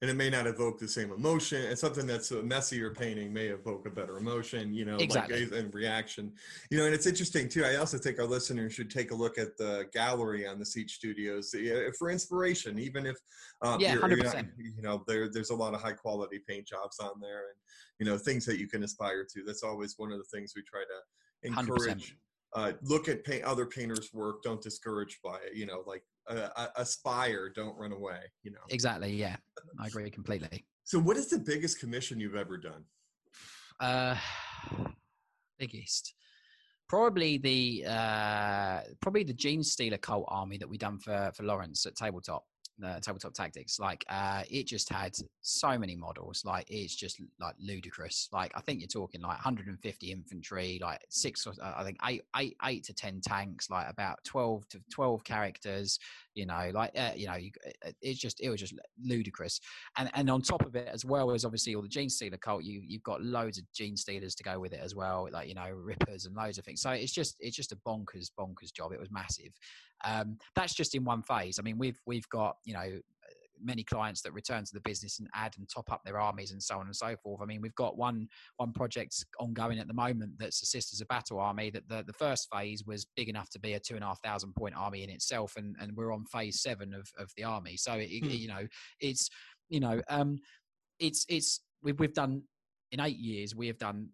[0.00, 1.64] and it may not evoke the same emotion.
[1.64, 5.46] And something that's a messier painting may evoke a better emotion, you know, exactly.
[5.46, 6.32] like and reaction.
[6.70, 7.64] You know, and it's interesting too.
[7.64, 10.94] I also think our listeners should take a look at the gallery on the Siege
[10.94, 11.54] Studios
[11.98, 13.16] for inspiration, even if
[13.62, 14.48] um, yeah, hundred percent.
[14.56, 17.58] You know, there there's a lot of high quality paint jobs on there, and
[17.98, 19.42] you know things that you can aspire to.
[19.44, 22.10] That's always one of the things we try to encourage.
[22.10, 22.14] 100%.
[22.54, 24.42] Uh, look at paint, other painters' work.
[24.42, 25.54] Don't discourage by it.
[25.54, 28.20] You know, like uh, aspire, don't run away.
[28.42, 28.58] You know.
[28.70, 29.12] Exactly.
[29.14, 29.36] Yeah,
[29.80, 30.64] I agree completely.
[30.84, 32.84] So, what is the biggest commission you've ever done?
[33.80, 34.16] Uh,
[35.60, 36.14] biggest,
[36.88, 41.94] probably the uh, probably the Genestealer cult army that we done for for Lawrence at
[41.94, 42.44] Tabletop
[42.78, 47.54] the tabletop tactics like uh it just had so many models like it's just like
[47.58, 52.22] ludicrous like i think you're talking like 150 infantry like six uh, i think eight
[52.36, 55.98] eight eight to ten tanks like about 12 to 12 characters
[56.38, 59.60] you know like uh, you know uh, it's just it was just ludicrous.
[59.96, 62.62] And and on top of it as well as obviously all the gene stealer cult
[62.62, 65.54] you you've got loads of gene stealers to go with it as well like you
[65.54, 66.80] know rippers and loads of things.
[66.80, 68.92] So it's just it's just a bonkers bonkers job.
[68.92, 69.52] It was massive.
[70.04, 71.58] Um, that's just in one phase.
[71.58, 73.00] I mean, we've we've got you know
[73.62, 76.62] many clients that return to the business and add and top up their armies and
[76.62, 77.40] so on and so forth.
[77.42, 81.08] I mean, we've got one one project ongoing at the moment that's a Sisters of
[81.08, 81.70] Battle army.
[81.70, 84.22] That the, the first phase was big enough to be a two and a half
[84.22, 87.76] thousand point army in itself, and and we're on phase seven of of the army.
[87.76, 88.30] So it, hmm.
[88.30, 88.66] you know,
[89.00, 89.28] it's
[89.68, 90.38] you know, um,
[90.98, 92.42] it's it's we've we've done
[92.92, 94.08] in eight years we have done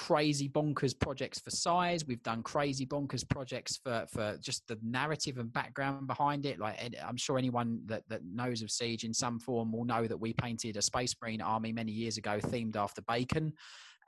[0.00, 2.06] crazy bonkers projects for size.
[2.06, 6.58] We've done crazy bonkers projects for for just the narrative and background behind it.
[6.58, 10.16] Like I'm sure anyone that that knows of Siege in some form will know that
[10.16, 13.52] we painted a Space Marine army many years ago themed after bacon.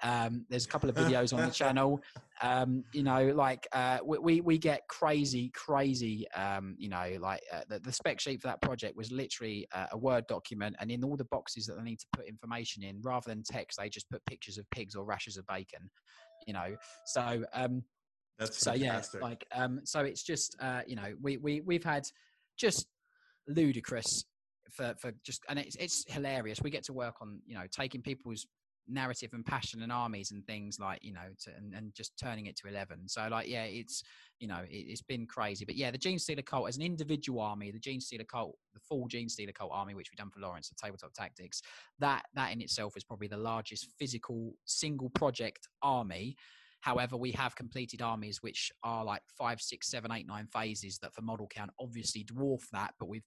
[0.02, 2.00] Um, there's a couple of videos on the channel.
[2.40, 6.26] Um, you know, like uh, we we get crazy, crazy.
[6.32, 9.86] Um, you know, like uh, the, the, spec sheet for that project was literally uh,
[9.92, 13.00] a word document, and in all the boxes that they need to put information in,
[13.02, 15.90] rather than text, they just put pictures of pigs or rashers of bacon.
[16.46, 16.76] You know,
[17.06, 17.84] so um,
[18.38, 19.20] that's so fantastic.
[19.20, 22.04] yeah, like um, so it's just uh, you know we we we've had
[22.58, 22.86] just
[23.46, 24.24] ludicrous
[24.70, 26.60] for for just and it's it's hilarious.
[26.62, 28.46] We get to work on you know taking people's
[28.88, 32.46] narrative and passion and armies and things like you know to, and, and just turning
[32.46, 34.02] it to 11 so like yeah it's
[34.40, 35.64] you know it, has been crazy.
[35.64, 39.54] But yeah the Genestealer cult as an individual army the Genestealer cult the full Genestealer
[39.54, 41.62] cult army which we've done for lawrence the tabletop tactics
[42.00, 46.36] that that in itself is probably the largest physical single project army.
[46.80, 51.14] However, we have completed armies which are like five, six, seven, eight, nine phases that
[51.14, 53.22] for model count obviously dwarf that, but we've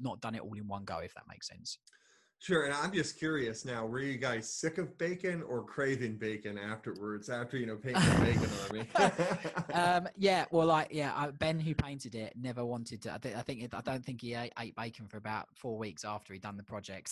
[0.00, 1.78] not done it all in one go, if that makes sense.
[2.44, 3.86] Sure, and I'm just curious now.
[3.86, 7.30] Were you guys sick of bacon or craving bacon afterwards?
[7.30, 8.86] After you know painting bacon army.
[9.72, 13.14] um, yeah, well, like yeah, Ben who painted it never wanted to.
[13.14, 15.78] I, th- I think it, I don't think he ate, ate, bacon for about four
[15.78, 17.08] weeks after he'd done the project.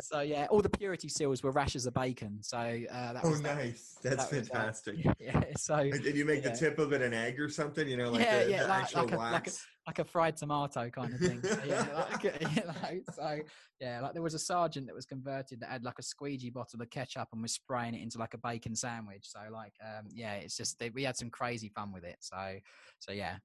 [0.00, 2.38] so yeah, all the purity seals were rashers of bacon.
[2.40, 3.98] So uh, that oh, was nice.
[4.02, 4.16] That.
[4.16, 4.96] That's that fantastic.
[4.96, 5.42] Was, uh, yeah.
[5.58, 6.52] So did you make yeah.
[6.52, 7.86] the tip of it an egg or something?
[7.86, 9.32] You know, like yeah, the, yeah, the like, actual like a, wax.
[9.32, 9.50] Like a,
[9.90, 11.42] like a fried tomato kind of thing.
[11.42, 13.38] So, yeah, like, you know, so
[13.80, 16.80] yeah, like there was a sergeant that was converted that had like a squeegee bottle
[16.80, 19.24] of ketchup and was spraying it into like a bacon sandwich.
[19.24, 22.18] So like, um, yeah, it's just they, we had some crazy fun with it.
[22.20, 22.54] So
[23.00, 23.38] so yeah.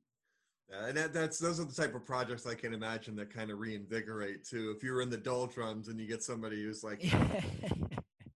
[0.70, 3.50] Yeah, and that, that's those are the type of projects I can imagine that kind
[3.50, 4.74] of reinvigorate too.
[4.76, 7.04] If you're in the doldrums and you get somebody who's like,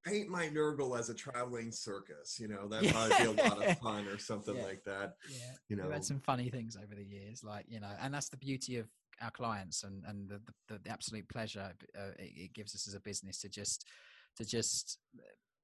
[0.10, 2.40] paint my Nurgle as a traveling circus.
[2.40, 4.64] You know, that might be a lot of fun or something yeah.
[4.64, 5.16] like that.
[5.30, 5.38] Yeah,
[5.68, 8.30] you know, we've had some funny things over the years, like you know, and that's
[8.30, 8.88] the beauty of
[9.22, 12.94] our clients and and the the, the absolute pleasure uh, it, it gives us as
[12.94, 13.86] a business to just
[14.38, 14.98] to just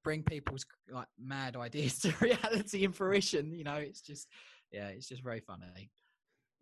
[0.03, 3.51] bring people's like mad ideas to reality and fruition.
[3.51, 4.27] You know, it's just
[4.71, 5.89] yeah, it's just very funny.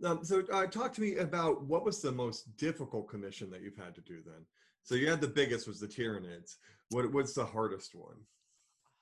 [0.04, 3.78] Um, so uh, talk to me about what was the most difficult commission that you've
[3.78, 4.46] had to do then
[4.84, 6.58] so you had the biggest was the Tyranids.
[6.90, 8.18] What, what's the hardest one?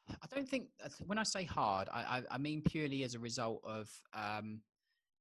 [0.09, 0.67] I don't think
[1.05, 4.61] when i say hard i, I, I mean purely as a result of um,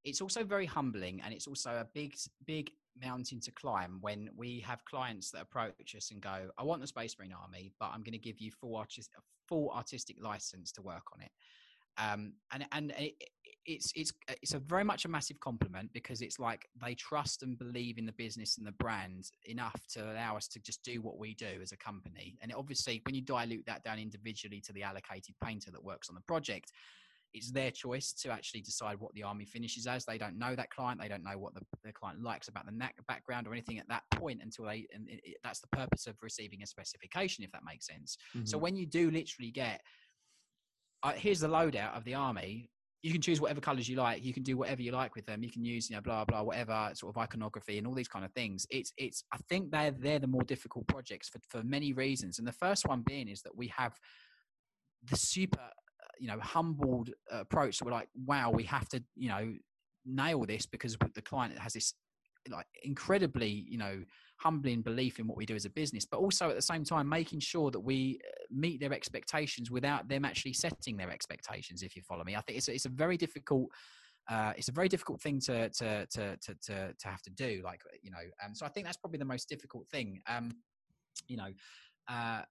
[0.03, 4.59] it's also very humbling and it's also a big big mountain to climb when we
[4.61, 8.03] have clients that approach us and go i want the space marine army but i'm
[8.03, 11.31] going to give you full, artistic, full artistic license to work on it
[11.97, 13.13] um, and and it,
[13.65, 14.11] it's it's
[14.41, 18.05] it's a very much a massive compliment because it's like they trust and believe in
[18.05, 21.59] the business and the brand enough to allow us to just do what we do
[21.61, 22.37] as a company.
[22.41, 26.15] And obviously, when you dilute that down individually to the allocated painter that works on
[26.15, 26.71] the project,
[27.33, 30.05] it's their choice to actually decide what the army finishes as.
[30.05, 30.99] They don't know that client.
[30.99, 34.03] They don't know what the, the client likes about the background or anything at that
[34.15, 37.85] point until they, and it, that's the purpose of receiving a specification, if that makes
[37.85, 38.17] sense.
[38.35, 38.45] Mm-hmm.
[38.45, 39.81] So when you do literally get
[41.03, 42.69] uh, here's the loadout of the army.
[43.01, 44.23] You can choose whatever colors you like.
[44.23, 45.41] You can do whatever you like with them.
[45.43, 48.23] You can use, you know, blah blah, whatever sort of iconography and all these kind
[48.23, 48.67] of things.
[48.69, 49.23] It's it's.
[49.33, 52.37] I think they're they're the more difficult projects for for many reasons.
[52.37, 53.97] And the first one being is that we have
[55.09, 55.67] the super,
[56.19, 57.77] you know, humbled approach.
[57.77, 59.51] So we're like, wow, we have to, you know,
[60.05, 61.95] nail this because the client has this
[62.49, 64.03] like incredibly, you know,
[64.41, 67.07] humbling belief in what we do as a business, but also at the same time
[67.07, 71.83] making sure that we uh, meet their expectations without them actually setting their expectations.
[71.83, 73.69] If you follow me, I think it's a, it's a very difficult.
[74.29, 77.61] Uh, it's a very difficult thing to, to to to to to have to do.
[77.63, 80.21] Like you know, um, so I think that's probably the most difficult thing.
[80.27, 80.51] Um,
[81.27, 81.49] you know,
[82.07, 82.41] uh,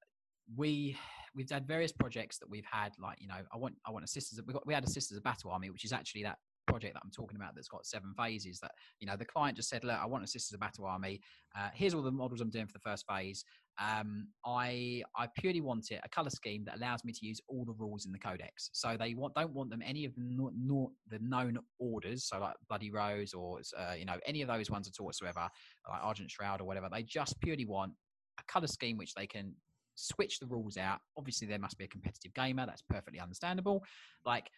[0.57, 0.97] we
[1.35, 2.93] we've had various projects that we've had.
[2.99, 4.41] Like you know, I want I want a sisters.
[4.47, 6.39] We got we had a sisters of battle army, which is actually that
[6.71, 9.69] project that I'm talking about that's got seven phases that, you know, the client just
[9.69, 11.21] said, look, I want a Sisters of Battle Army.
[11.57, 13.45] Uh, here's all the models I'm doing for the first phase.
[13.81, 17.65] Um, I I purely want it a color scheme that allows me to use all
[17.65, 18.69] the rules in the codex.
[18.73, 22.91] So they want don't want them any of the the known orders, so like Bloody
[22.91, 25.49] Rose or uh, you know any of those ones at all whatsoever,
[25.89, 26.89] like Argent Shroud or whatever.
[26.93, 27.93] They just purely want
[28.39, 29.55] a color scheme which they can
[29.95, 31.01] switch the rules out.
[31.17, 32.67] Obviously, there must be a competitive gamer.
[32.67, 33.83] That's perfectly understandable.
[34.27, 34.51] Like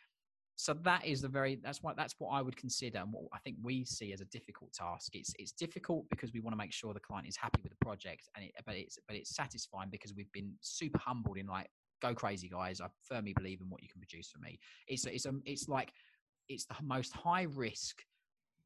[0.62, 3.38] so that is the very that's what that's what I would consider and what I
[3.40, 5.16] think we see as a difficult task.
[5.16, 7.84] It's it's difficult because we want to make sure the client is happy with the
[7.84, 11.68] project, and it, but it's but it's satisfying because we've been super humbled in like
[12.00, 12.80] go crazy guys.
[12.80, 14.60] I firmly believe in what you can produce for me.
[14.86, 15.92] It's it's a, it's like
[16.48, 17.96] it's the most high risk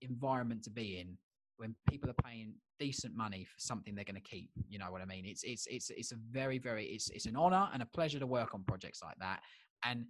[0.02, 1.16] environment to be in
[1.56, 5.00] when people are paying decent money for something they're going to keep you know what
[5.00, 7.86] i mean it's it's it's it's a very very it's it's an honor and a
[7.86, 9.40] pleasure to work on projects like that
[9.82, 10.04] and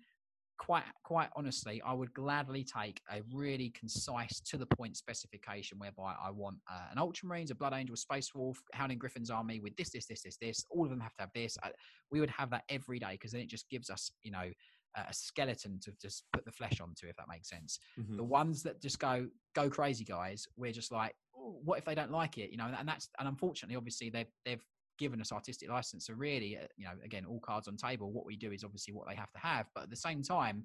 [0.59, 6.15] quite quite honestly, I would gladly take a really concise, to the point specification whereby
[6.23, 9.91] I want uh, an Ultramarines, a Blood Angel, Space Wolf, Howling Griffons army with this,
[9.91, 10.65] this, this, this, this.
[10.71, 11.57] All of them have to have this.
[11.63, 11.69] Uh,
[12.11, 14.51] we would have that every day because then it just gives us, you know,
[14.97, 17.79] a skeleton to just put the flesh onto, if that makes sense.
[18.01, 18.17] Mm-hmm.
[18.17, 21.95] The ones that just go go crazy, guys, we're just like, oh, what if they
[21.95, 22.51] don't like it?
[22.51, 24.65] You know, and that's and unfortunately, obviously, they've they've
[24.99, 26.07] given us artistic license.
[26.07, 28.13] So really, uh, you know, again, all cards on table.
[28.13, 30.65] What we do is obviously what they have to have, but at the same time,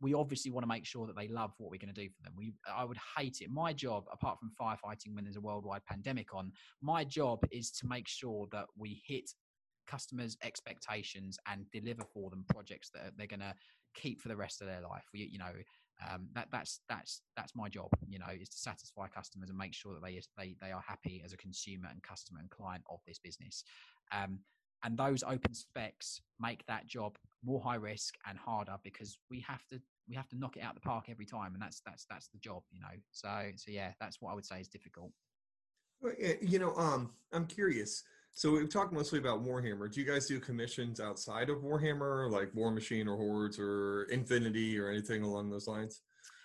[0.00, 2.22] we obviously want to make sure that they love what we're going to do for
[2.22, 2.32] them.
[2.36, 3.50] We, I would hate it.
[3.50, 7.86] My job, apart from firefighting when there's a worldwide pandemic on, my job is to
[7.86, 9.30] make sure that we hit
[9.86, 13.54] customers' expectations and deliver for them projects that they're going to
[13.94, 15.04] keep for the rest of their life.
[15.12, 15.52] We, you know,
[16.08, 19.74] um, that that's that's that's my job you know is to satisfy customers and make
[19.74, 23.00] sure that they they they are happy as a consumer and customer and client of
[23.06, 23.64] this business.
[24.12, 24.40] Um,
[24.82, 29.66] and those open specs make that job more high risk and harder because we have
[29.68, 32.06] to we have to knock it out of the park every time and that's that's
[32.08, 32.96] that's the job you know.
[33.12, 35.12] So so yeah that's what i would say is difficult.
[36.40, 38.04] You know, um, I'm curious.
[38.34, 39.92] So we've talked mostly about Warhammer.
[39.92, 44.88] Do you guys do commissions outside of Warhammer, like Warmachine or Hordes or Infinity or
[44.88, 46.02] anything along those lines?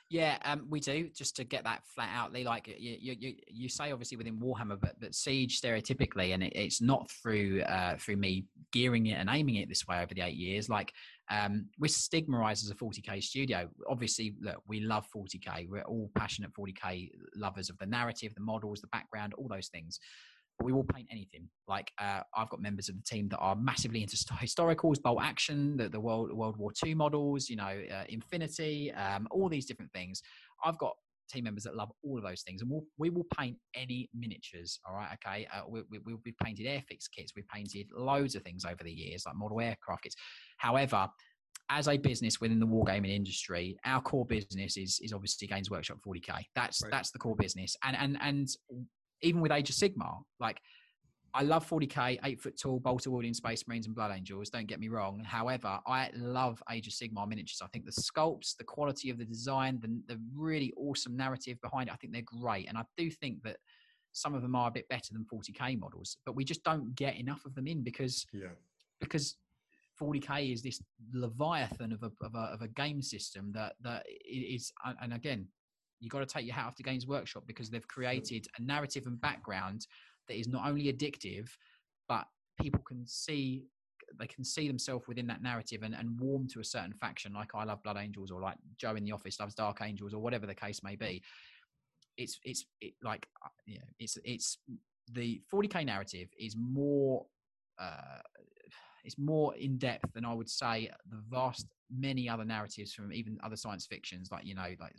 [0.10, 1.10] Yeah, um, we do.
[1.16, 4.80] Just to get that flat out, they like you, you, you say obviously within Warhammer,
[4.80, 9.30] but but Siege stereotypically, and it, it's not through uh, through me gearing it and
[9.32, 10.70] aiming it this way over the eight years.
[10.70, 10.94] Like
[11.32, 13.68] um, we're stigmatized as a 40k studio.
[13.90, 15.68] Obviously, look, we love 40k.
[15.70, 20.00] We're all passionate 40k lovers of the narrative, the models, the background, all those things
[20.64, 21.48] we will paint anything.
[21.68, 25.78] Like uh, I've got members of the team that are massively into historicals, bolt action,
[25.78, 29.92] the, the World World War II models, you know, uh, Infinity, um, all these different
[29.92, 30.22] things.
[30.64, 30.94] I've got
[31.30, 34.80] team members that love all of those things, and we'll, we will paint any miniatures.
[34.88, 35.48] All right, okay.
[35.54, 39.24] Uh, we, we, we've painted airfix kits, we've painted loads of things over the years,
[39.26, 40.16] like model aircraft kits.
[40.58, 41.08] However,
[41.70, 45.98] as a business within the wargaming industry, our core business is is obviously Games Workshop
[46.06, 46.44] 40k.
[46.56, 46.92] That's right.
[46.92, 48.48] that's the core business, and and and
[49.26, 50.62] even with Age of Sigmar, like
[51.34, 54.50] I love 40k, eight foot tall, bolter wielding Space Marines and Blood Angels.
[54.50, 55.22] Don't get me wrong.
[55.26, 57.62] However, I love Age of Sigmar miniatures.
[57.62, 61.90] I think the sculpts, the quality of the design, the, the really awesome narrative behind
[61.90, 62.70] it, I think they're great.
[62.70, 63.58] And I do think that
[64.14, 67.18] some of them are a bit better than 40k models, but we just don't get
[67.18, 68.48] enough of them in because yeah.
[69.02, 69.36] because
[70.02, 70.82] 40k is this
[71.14, 74.72] leviathan of a, of a, of a game system that that is
[75.02, 75.48] and again
[76.00, 79.06] you got to take your hat off to Games Workshop because they've created a narrative
[79.08, 79.88] and background
[80.28, 81.50] that is not only addictive,
[82.08, 82.26] but
[82.62, 83.66] people can see
[84.20, 87.50] they can see themselves within that narrative and, and warm to a certain faction, like
[87.56, 90.46] I love Blood Angels or like Joe in the office loves Dark Angels or whatever
[90.46, 91.22] the case may be.
[92.18, 94.60] It's it's it, like uh, yeah, it's it's
[95.12, 97.26] the 40k narrative is more
[97.80, 98.20] uh,
[99.06, 103.38] it's more in depth than I would say the vast many other narratives from even
[103.44, 104.96] other science fictions, like you know, like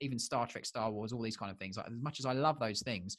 [0.00, 1.76] even Star Trek, Star Wars, all these kind of things.
[1.76, 3.16] Like as much as I love those things,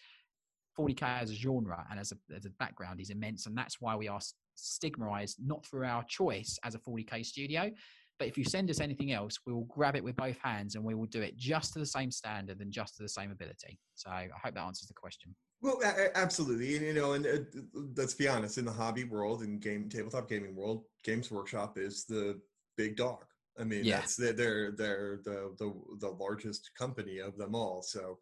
[0.77, 3.95] 40k as a genre and as a, as a background is immense, and that's why
[3.95, 4.19] we are
[4.55, 7.71] stigmatized not through our choice as a 40k studio.
[8.19, 10.83] But if you send us anything else, we will grab it with both hands and
[10.83, 13.79] we will do it just to the same standard and just to the same ability.
[13.95, 15.35] So I hope that answers the question.
[15.61, 15.79] Well,
[16.15, 17.61] absolutely, and you know, and uh,
[17.95, 22.05] let's be honest, in the hobby world and game tabletop gaming world, Games Workshop is
[22.05, 22.39] the
[22.77, 23.23] big dog.
[23.59, 23.99] I mean, yeah.
[23.99, 27.83] that's they're they're the the the largest company of them all.
[27.83, 28.17] So,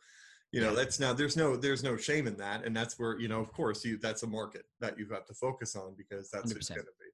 [0.52, 0.76] you know, yeah.
[0.76, 3.54] that's now there's no there's no shame in that, and that's where you know, of
[3.54, 6.56] course, you that's a market that you have to focus on because that's 100%.
[6.56, 7.06] what's going to be.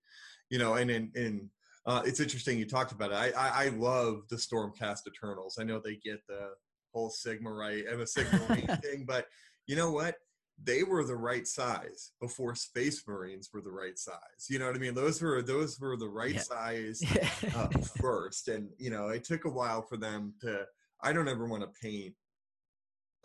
[0.49, 1.49] You know, and in in
[1.85, 3.15] uh, it's interesting you talked about it.
[3.15, 5.57] I, I I love the Stormcast Eternals.
[5.59, 6.49] I know they get the
[6.93, 9.27] whole Sigmar right and the Sigmar thing, but
[9.67, 10.15] you know what?
[10.63, 14.47] They were the right size before Space Marines were the right size.
[14.49, 14.93] You know what I mean?
[14.93, 16.39] Those were those were the right yeah.
[16.39, 17.03] size
[17.55, 17.67] uh,
[18.01, 20.65] first, and you know it took a while for them to.
[21.01, 22.15] I don't ever want to paint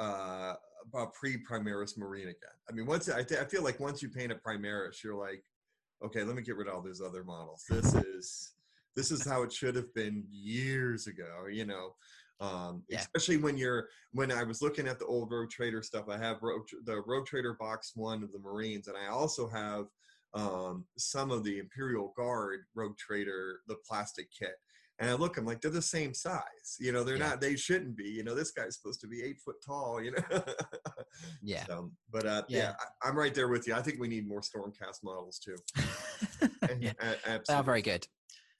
[0.01, 0.55] uh,
[0.95, 2.57] a pre-Primaris Marine again.
[2.68, 5.45] I mean, once I, th- I feel like once you paint a Primaris, you're like,
[6.05, 7.64] okay, let me get rid of all those other models.
[7.68, 8.53] This is
[8.97, 11.47] this is how it should have been years ago.
[11.51, 11.95] You know,
[12.41, 12.99] um, yeah.
[12.99, 16.38] especially when you're when i was looking at the old rogue trader stuff i have
[16.84, 19.86] the rogue trader box one of the marines and i also have
[20.32, 24.55] um, some of the imperial guard rogue trader the plastic kit.
[25.01, 27.30] And i look i'm like they're the same size you know they're yeah.
[27.30, 30.12] not they shouldn't be you know this guy's supposed to be eight foot tall you
[30.12, 30.43] know?
[31.43, 31.64] Yeah.
[31.66, 32.72] So, but uh, yeah, yeah.
[33.03, 33.74] I, am right there with you.
[33.74, 35.57] I think we need more stormcast models too.
[36.78, 36.93] Yeah.
[37.47, 38.07] they are very good.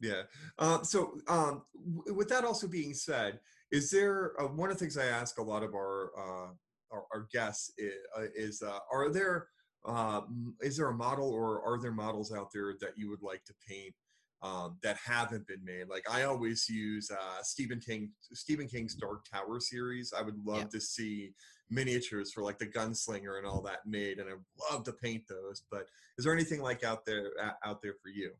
[0.01, 0.23] Yeah.
[0.59, 3.39] Uh, so um, w- with that also being said
[3.71, 6.53] is there uh, one of the things I ask a lot of our uh,
[6.93, 9.47] our, our, guests is, uh, is uh, are there
[9.87, 13.45] um, is there a model or are there models out there that you would like
[13.45, 13.95] to paint
[14.43, 15.89] um, that haven't been made?
[15.89, 20.13] Like I always use uh, Stephen King Stephen King's Dark Tower series.
[20.17, 20.69] I would love yeah.
[20.73, 21.33] to see
[21.71, 25.63] miniatures for like the gunslinger and all that made, and I'd love to paint those.
[25.71, 25.87] But
[26.19, 27.31] is there anything like out there
[27.65, 28.33] out there for you?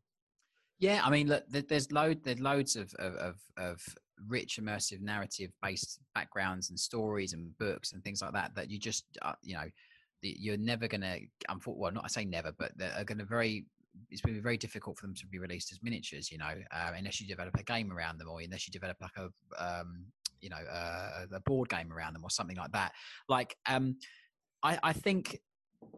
[0.79, 3.79] Yeah, I mean, look, there's load, there's loads of, of, of
[4.27, 9.05] rich, immersive, narrative-based backgrounds and stories and books and things like that that you just,
[9.21, 9.65] uh, you know,
[10.21, 11.19] you're never going to.
[11.65, 13.65] Well, not I say never, but they're going to very.
[14.09, 16.53] It's going to be very difficult for them to be released as miniatures, you know,
[16.71, 19.29] uh, unless you develop a game around them, or unless you develop like a,
[19.61, 20.05] um,
[20.39, 22.93] you know, uh, a board game around them, or something like that.
[23.27, 23.97] Like, um,
[24.63, 25.41] I, I think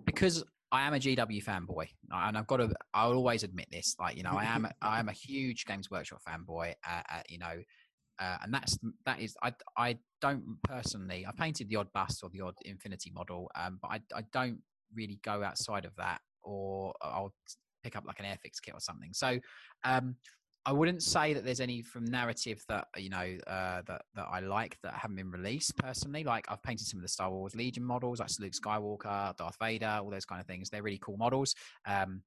[0.06, 2.74] because I am a GW fanboy, and I've got to.
[2.96, 3.96] I'll always admit this.
[4.00, 4.68] Like you know, I am.
[4.82, 6.74] I am a huge Games Workshop fanboy.
[6.88, 7.62] Uh, uh, you know,
[8.24, 9.36] uh, and that's that is.
[9.44, 11.26] I I don't personally.
[11.28, 14.60] I painted the odd bust or the odd Infinity model, um, but I I don't
[14.96, 17.34] really go outside of that, or I'll
[17.84, 19.10] pick up like an Airfix kit or something.
[19.14, 19.40] So,
[19.84, 20.16] um,
[20.66, 24.40] I wouldn't say that there's any from narrative that you know uh, that that I
[24.40, 26.24] like that haven't been released personally.
[26.24, 30.00] Like I've painted some of the Star Wars Legion models, like Luke Skywalker, Darth Vader,
[30.02, 30.70] all those kind of things.
[30.70, 31.56] They're really cool models,
[31.86, 32.22] um,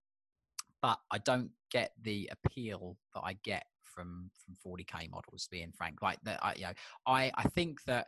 [0.83, 3.65] but I don't get the appeal that I get
[3.97, 5.49] from from 40k models.
[5.51, 6.73] Being frank, like that, I you know,
[7.07, 8.07] I I think that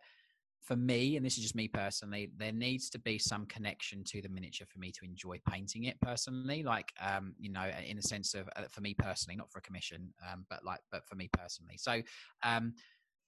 [0.63, 4.21] for me, and this is just me personally, there needs to be some connection to
[4.21, 6.63] the miniature for me to enjoy painting it personally.
[6.63, 9.63] Like, um, you know, in the sense of uh, for me personally, not for a
[9.63, 11.77] commission, um, but like, but for me personally.
[11.79, 12.03] So,
[12.43, 12.75] um,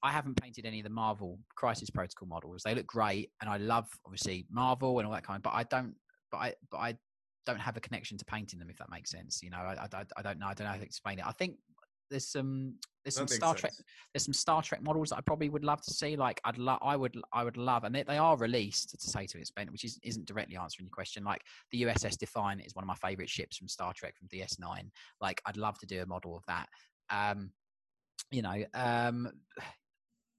[0.03, 2.63] I haven't painted any of the Marvel Crisis Protocol models.
[2.63, 5.43] They look great, and I love obviously Marvel and all that kind.
[5.43, 5.95] But I don't,
[6.31, 6.95] but I, but I
[7.47, 8.71] don't have a connection to painting them.
[8.71, 10.47] If that makes sense, you know, I, I, I don't know.
[10.47, 11.27] I don't know how to explain it.
[11.27, 11.57] I think
[12.11, 13.61] there's some there's some Star sense.
[13.61, 13.73] Trek
[14.13, 16.17] there's some Star Trek models that I probably would love to see.
[16.17, 19.27] Like I'd love I would I would love and they, they are released to say
[19.27, 21.25] to its benefit, which is, isn't directly answering your question.
[21.25, 24.91] Like the USS Defiant is one of my favorite ships from Star Trek from DS9.
[25.21, 26.69] Like I'd love to do a model of that.
[27.11, 27.53] Um,
[28.31, 29.31] you know, um,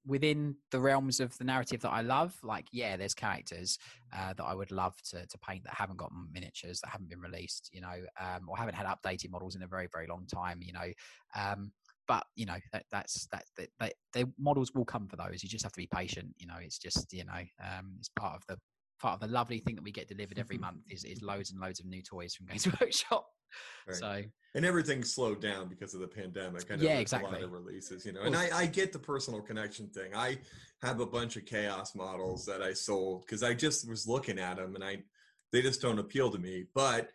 [0.06, 3.78] within the realms of the narrative that I love, like yeah, there's characters
[4.16, 7.22] uh, that I would love to to paint that haven't got miniatures that haven't been
[7.22, 10.60] released, you know, um, or haven't had updated models in a very very long time,
[10.62, 10.91] you know.
[11.36, 11.72] Um,
[12.08, 13.45] but you know that, that's that,
[13.80, 15.43] that, the models will come for those.
[15.43, 16.36] You just have to be patient.
[16.38, 18.58] You know, it's just you know um, it's part of the
[18.99, 21.60] part of the lovely thing that we get delivered every month is, is loads and
[21.60, 23.26] loads of new toys from Games Workshop.
[23.88, 23.95] Right.
[23.95, 24.24] So
[24.54, 26.70] and everything slowed down because of the pandemic.
[26.72, 27.30] I know yeah, exactly.
[27.30, 30.14] A lot of releases, you know, and I, I get the personal connection thing.
[30.14, 30.39] I
[30.82, 34.58] have a bunch of chaos models that I sold because I just was looking at
[34.58, 35.04] them and I
[35.52, 36.66] they just don't appeal to me.
[36.74, 37.10] But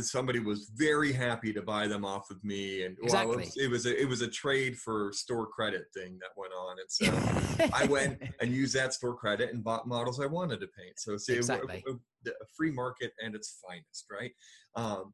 [0.00, 3.36] somebody was very happy to buy them off of me and exactly.
[3.36, 6.30] well, it, was, it was a it was a trade for store credit thing that
[6.36, 10.26] went on and so i went and used that store credit and bought models i
[10.26, 11.82] wanted to paint so it's exactly.
[11.86, 14.32] a, a, a, free market and its finest right
[14.76, 15.12] um,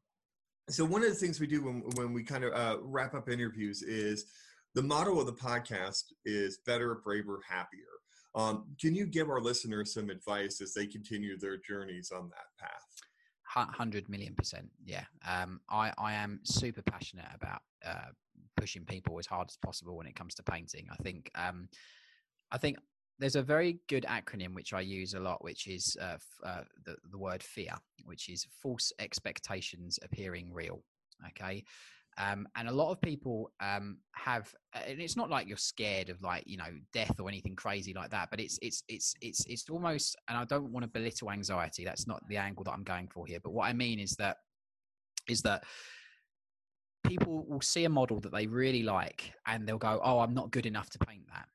[0.69, 3.29] so one of the things we do when, when we kind of uh, wrap up
[3.29, 4.25] interviews is
[4.75, 7.81] the motto of the podcast is better braver happier
[8.35, 12.47] um, can you give our listeners some advice as they continue their journeys on that
[12.59, 13.02] path
[13.53, 14.69] hundred million percent.
[14.85, 18.11] Yeah, um, I I am super passionate about uh,
[18.57, 20.87] pushing people as hard as possible when it comes to painting.
[20.91, 21.69] I think um,
[22.51, 22.77] I think
[23.19, 26.63] there's a very good acronym which I use a lot, which is uh, f- uh,
[26.85, 27.73] the the word fear,
[28.05, 30.83] which is false expectations appearing real.
[31.29, 31.63] Okay,
[32.17, 36.21] um, and a lot of people um, have, and it's not like you're scared of
[36.21, 39.69] like you know death or anything crazy like that, but it's it's it's it's it's
[39.69, 40.15] almost.
[40.27, 41.83] And I don't want to belittle anxiety.
[41.83, 43.39] That's not the angle that I'm going for here.
[43.43, 44.37] But what I mean is that
[45.27, 45.63] is that
[47.05, 50.51] people will see a model that they really like, and they'll go, "Oh, I'm not
[50.51, 51.47] good enough to paint that."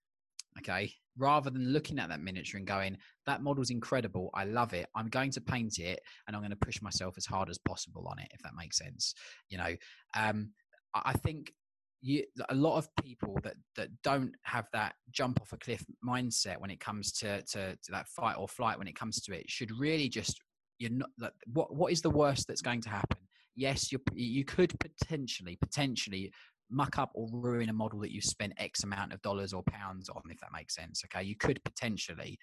[0.59, 2.97] Okay, rather than looking at that miniature and going,
[3.27, 4.31] that model's incredible.
[4.35, 4.87] I love it.
[4.95, 8.07] I'm going to paint it and I'm going to push myself as hard as possible
[8.09, 9.15] on it, if that makes sense.
[9.51, 9.77] You know,
[10.17, 10.53] um,
[10.95, 11.53] I think
[12.01, 16.61] you, a lot of people that, that don't have that jump off a cliff mindset
[16.61, 19.51] when it comes to, to, to that fight or flight, when it comes to it,
[19.51, 20.41] should really just,
[20.79, 23.19] you're not, like, what, what is the worst that's going to happen?
[23.57, 26.33] Yes, you you could potentially, potentially
[26.71, 30.09] muck up or ruin a model that you spent X amount of dollars or pounds
[30.09, 31.03] on, if that makes sense.
[31.05, 32.39] Okay, you could potentially,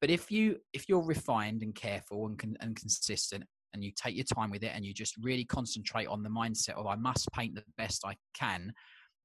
[0.00, 3.44] but if you if you're refined and careful and con- and consistent,
[3.74, 6.74] and you take your time with it, and you just really concentrate on the mindset
[6.76, 8.72] of I must paint the best I can,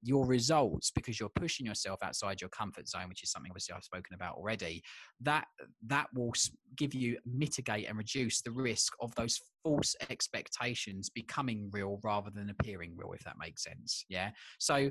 [0.04, 3.84] your results because you're pushing yourself outside your comfort zone which is something obviously i've
[3.84, 4.82] spoken about already
[5.20, 5.46] that
[5.86, 6.34] that will
[6.76, 12.50] give you mitigate and reduce the risk of those false expectations becoming real rather than
[12.50, 14.32] appearing real if that makes sense yeah?
[14.60, 14.90] So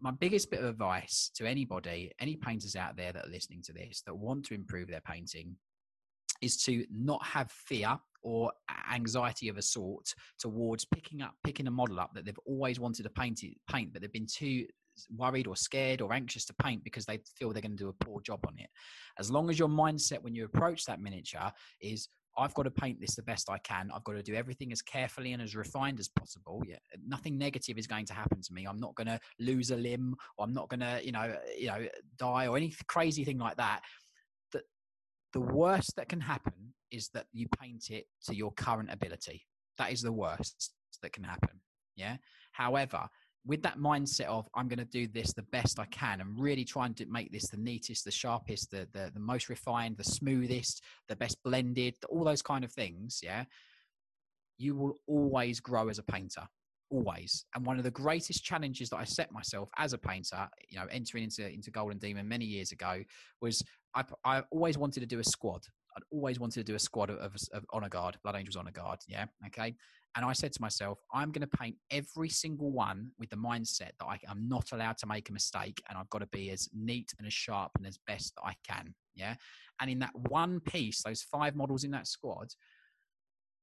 [0.00, 3.72] my biggest bit of advice to anybody any painters out there that are listening to
[3.72, 5.56] this that want to improve their painting
[6.42, 8.52] is to not have fear or
[8.92, 13.02] anxiety of a sort towards picking up picking a model up that they've always wanted
[13.04, 14.66] to paint it, paint, but they've been too
[15.16, 18.04] worried or scared or anxious to paint because they feel they're going to do a
[18.04, 18.68] poor job on it.
[19.18, 23.00] As long as your mindset when you approach that miniature is I've got to paint
[23.00, 23.90] this the best I can.
[23.94, 26.62] I've got to do everything as carefully and as refined as possible.
[26.66, 26.76] Yeah,
[27.06, 28.64] nothing negative is going to happen to me.
[28.64, 31.66] I'm not going to lose a limb, or I'm not going to, you know, you
[31.66, 31.86] know,
[32.16, 33.82] die or any crazy thing like that
[35.32, 39.42] the worst that can happen is that you paint it to your current ability.
[39.78, 40.72] That is the worst
[41.02, 41.60] that can happen.
[41.96, 42.16] Yeah.
[42.52, 43.08] However,
[43.44, 46.64] with that mindset of I'm going to do this the best I can and really
[46.64, 50.82] trying to make this the neatest, the sharpest, the, the, the most refined, the smoothest,
[51.08, 53.44] the best blended, all those kind of things, yeah,
[54.58, 56.46] you will always grow as a painter
[56.92, 57.46] always.
[57.54, 60.86] And one of the greatest challenges that I set myself as a painter, you know,
[60.90, 63.02] entering into into Golden Demon many years ago,
[63.40, 63.62] was
[63.94, 65.62] I, I always wanted to do a squad.
[65.96, 68.70] I'd always wanted to do a squad of, of, of honor guard, Blood Angels honor
[68.70, 69.00] guard.
[69.08, 69.74] Yeah, okay.
[70.14, 73.92] And I said to myself, I'm going to paint every single one with the mindset
[73.98, 76.68] that I, I'm not allowed to make a mistake, and I've got to be as
[76.74, 78.94] neat and as sharp and as best that I can.
[79.14, 79.34] Yeah.
[79.80, 82.48] And in that one piece, those five models in that squad,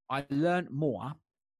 [0.09, 1.13] I learned more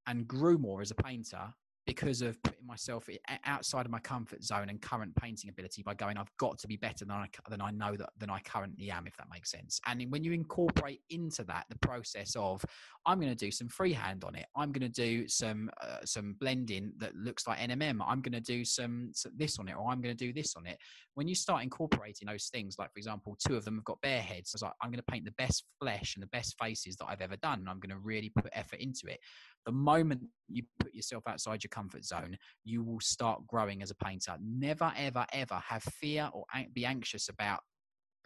[0.08, 1.54] and grew more as a painter
[1.90, 3.10] because of putting myself
[3.46, 6.78] outside of my comfort zone and current painting ability by going, I've got to be
[6.78, 9.82] better than I, than I know that than I currently am, if that makes sense.
[9.88, 12.64] And when you incorporate into that the process of,
[13.08, 16.36] I'm going to do some freehand on it, I'm going to do some uh, some
[16.40, 19.90] blending that looks like NMM, I'm going to do some, some this on it, or
[19.90, 20.78] I'm going to do this on it.
[21.20, 24.22] When you start incorporating those things, like for example, two of them have got bare
[24.22, 26.96] heads, I was like, I'm going to paint the best flesh and the best faces
[26.96, 29.20] that I've ever done, and I'm going to really put effort into it
[29.66, 33.96] the moment you put yourself outside your comfort zone, you will start growing as a
[33.96, 34.36] painter.
[34.42, 37.60] Never, ever, ever have fear or be anxious about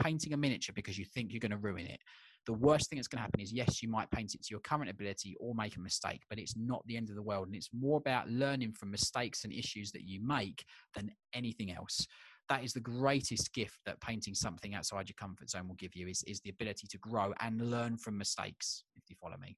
[0.01, 1.99] painting a miniature because you think you're going to ruin it.
[2.45, 4.59] The worst thing that's going to happen is, yes, you might paint it to your
[4.59, 7.47] current ability or make a mistake, but it's not the end of the world.
[7.47, 12.05] And it's more about learning from mistakes and issues that you make than anything else
[12.49, 16.07] that is the greatest gift that painting something outside your comfort zone will give you
[16.07, 19.55] is, is the ability to grow and learn from mistakes if you follow me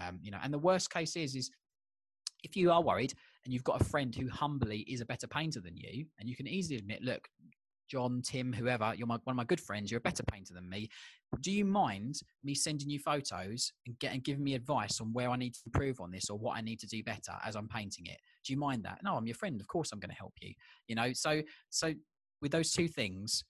[0.00, 1.50] um, you know, and the worst case is is
[2.42, 3.14] if you are worried
[3.44, 6.36] and you've got a friend who humbly is a better painter than you, and you
[6.36, 7.26] can easily admit, look,
[7.88, 10.68] John, Tim, whoever, you're my, one of my good friends, you're a better painter than
[10.68, 10.88] me.
[11.40, 15.36] Do you mind me sending you photos and getting giving me advice on where I
[15.36, 18.06] need to improve on this or what I need to do better as I'm painting
[18.06, 18.18] it?
[18.44, 19.00] Do you mind that?
[19.02, 19.60] No, I'm your friend.
[19.60, 20.52] Of course I'm going to help you.
[20.86, 21.92] You know, so so
[22.40, 23.44] with those two things,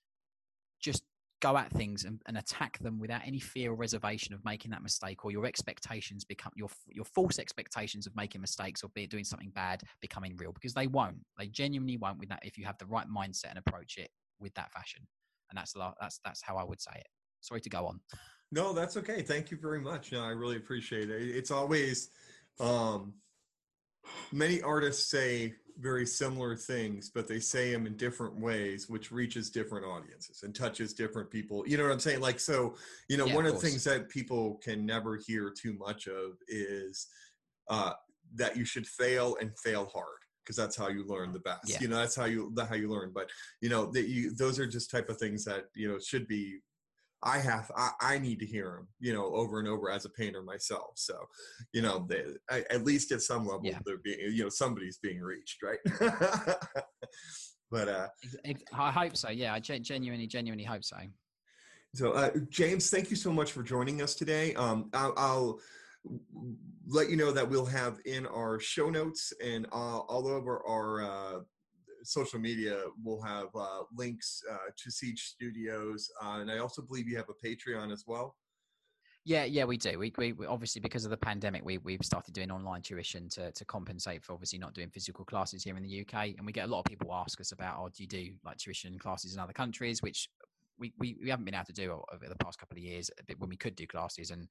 [0.80, 1.03] just
[1.45, 4.82] go at things and, and, attack them without any fear or reservation of making that
[4.82, 9.24] mistake or your expectations become your your false expectations of making mistakes or be doing
[9.24, 11.18] something bad becoming real because they won't.
[11.39, 14.09] They genuinely won't with that if you have the right mindset and approach it
[14.41, 15.07] with that fashion.
[15.51, 17.07] And that's that's that's how I would say it.
[17.41, 18.01] Sorry to go on.
[18.51, 19.20] No that's okay.
[19.20, 20.12] Thank you very much.
[20.12, 21.20] No I really appreciate it.
[21.20, 22.09] It's always
[22.59, 23.12] um
[24.33, 29.51] many artists say very similar things, but they say them in different ways, which reaches
[29.51, 31.65] different audiences and touches different people.
[31.67, 32.21] You know what I'm saying?
[32.21, 32.77] Like, so,
[33.09, 36.07] you know, yeah, one of, of the things that people can never hear too much
[36.07, 37.09] of is
[37.69, 37.93] uh,
[38.37, 41.69] that you should fail and fail hard because that's how you learn the best.
[41.69, 41.79] Yeah.
[41.81, 43.13] You know, that's how you how you learn.
[43.15, 43.31] But
[43.61, 46.59] you know, that you those are just type of things that you know should be
[47.25, 50.11] I have I, I, need to hear them, you know, over and over as a
[50.11, 50.93] painter myself.
[50.97, 51.16] So,
[51.72, 53.79] you know, they, I, at least at some level, yeah.
[53.87, 55.79] they're being, you know, somebody's being reached, right?
[57.70, 58.09] but uh,
[58.75, 59.31] I hope so.
[59.31, 60.99] Yeah, I genuinely, genuinely hope so.
[61.95, 64.55] So, uh, James, thank you so much for joining us today.
[64.55, 65.61] Um, I'll, I'll
[66.87, 71.03] let you know that we'll have in our show notes and uh, all over our
[71.03, 71.41] uh,
[72.05, 77.09] social media, we'll have uh, links uh, to Siege Studios, uh, and I also believe
[77.09, 78.37] you have a Patreon as well.
[79.27, 79.99] Yeah, yeah, we do.
[79.99, 83.51] We, we, we, obviously because of the pandemic, we we've started doing online tuition to
[83.53, 86.35] to compensate for obviously not doing physical classes here in the UK.
[86.37, 88.59] And we get a lot of people ask us about, oh, do you do like
[88.59, 90.03] tuition classes in other countries?
[90.03, 90.29] Which
[90.79, 93.49] we, we, we haven't been able to do over the past couple of years when
[93.49, 94.49] we could do classes and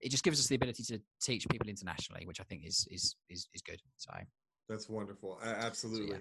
[0.00, 3.16] it just gives us the ability to teach people internationally which i think is is
[3.28, 4.10] is, is good so
[4.68, 6.20] that's wonderful absolutely so, yeah.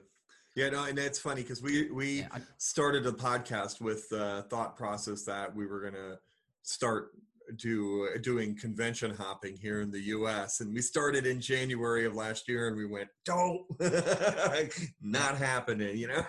[0.56, 4.46] Yeah, no, and it's funny because we we yeah, I, started a podcast with the
[4.50, 6.18] thought process that we were gonna
[6.64, 7.10] start
[7.58, 10.62] do doing convention hopping here in the U.S.
[10.62, 13.64] and we started in January of last year, and we went, don't,
[15.02, 16.24] not happening, you know.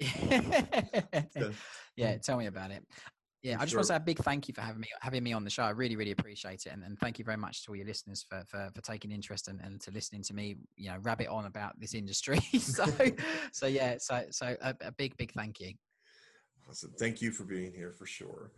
[1.36, 1.52] so,
[1.96, 2.84] yeah, tell me about it.
[3.42, 3.78] Yeah, I just sure.
[3.78, 5.64] want to say a big thank you for having me having me on the show.
[5.64, 8.24] I really, really appreciate it, and, and thank you very much to all your listeners
[8.28, 11.46] for for, for taking interest and, and to listening to me, you know, rabbit on
[11.46, 12.38] about this industry.
[12.58, 12.84] so,
[13.52, 15.72] so yeah, so so a, a big, big thank you.
[16.68, 16.92] Awesome.
[16.98, 18.52] Thank you for being here for sure.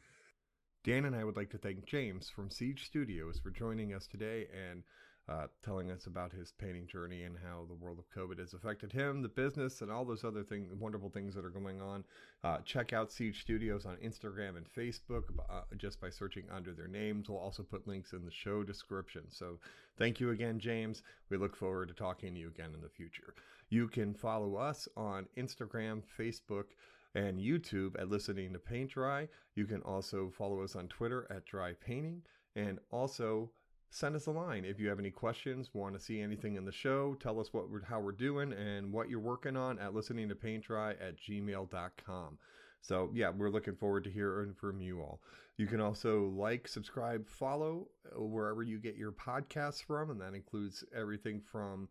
[0.85, 4.49] Dan and I would like to thank James from Siege Studios for joining us today
[4.53, 4.82] and
[5.29, 8.93] uh, telling us about his painting journey and how the world of COVID has affected
[8.93, 12.05] him, the business, and all those other things, wonderful things that are going on.
[12.43, 16.89] Uh, check out Siege Studios on Instagram and Facebook uh, just by searching under their
[16.89, 17.29] names.
[17.29, 19.22] We'll also put links in the show description.
[19.31, 19.59] So
[19.99, 21.03] thank you again, James.
[21.31, 23.35] We look forward to talking to you again in the future.
[23.70, 26.66] You can follow us on Instagram, Facebook,
[27.14, 29.29] and YouTube at Listening to Paint Dry.
[29.55, 32.22] You can also follow us on Twitter at Dry Painting
[32.57, 33.51] and also
[33.91, 36.72] send us a line if you have any questions, want to see anything in the
[36.72, 40.28] show, tell us what we're, how we're doing and what you're working on at listening
[40.28, 42.39] to paint dry at gmail.com.
[42.80, 45.20] So, yeah, we're looking forward to hearing from you all.
[45.57, 50.35] You can also like, subscribe, follow uh, wherever you get your podcasts from, and that
[50.35, 51.89] includes everything from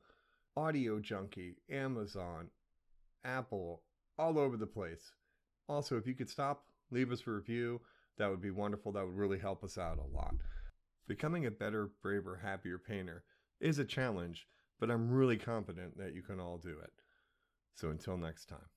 [0.56, 2.50] Audio Junkie, Amazon,
[3.24, 3.82] Apple,
[4.20, 5.14] all over the place.
[5.68, 7.82] Also, if you could stop, leave us a review,
[8.18, 8.92] that would be wonderful.
[8.92, 10.36] That would really help us out a lot.
[11.08, 13.24] Becoming a better, braver, happier painter
[13.60, 14.48] is a challenge,
[14.80, 16.92] but I'm really confident that you can all do it.
[17.76, 18.70] So until next time.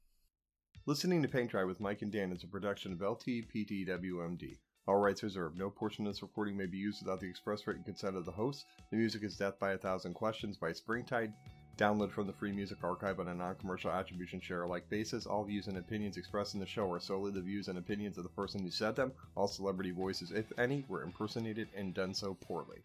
[0.87, 4.59] Listening to Paint Dry with Mike and Dan is a production of LTPTWMD.
[4.89, 5.57] All rights reserved.
[5.57, 8.33] No portion of this recording may be used without the express written consent of the
[8.33, 8.65] host.
[8.91, 11.33] The music is Death by a Thousand Questions by Springtide.
[11.79, 15.27] Download from the Free Music Archive on a non-commercial attribution share alike basis.
[15.27, 18.25] All views and opinions expressed in the show are solely the views and opinions of
[18.25, 19.13] the person who said them.
[19.35, 22.79] All celebrity voices, if any, were impersonated and done so poorly.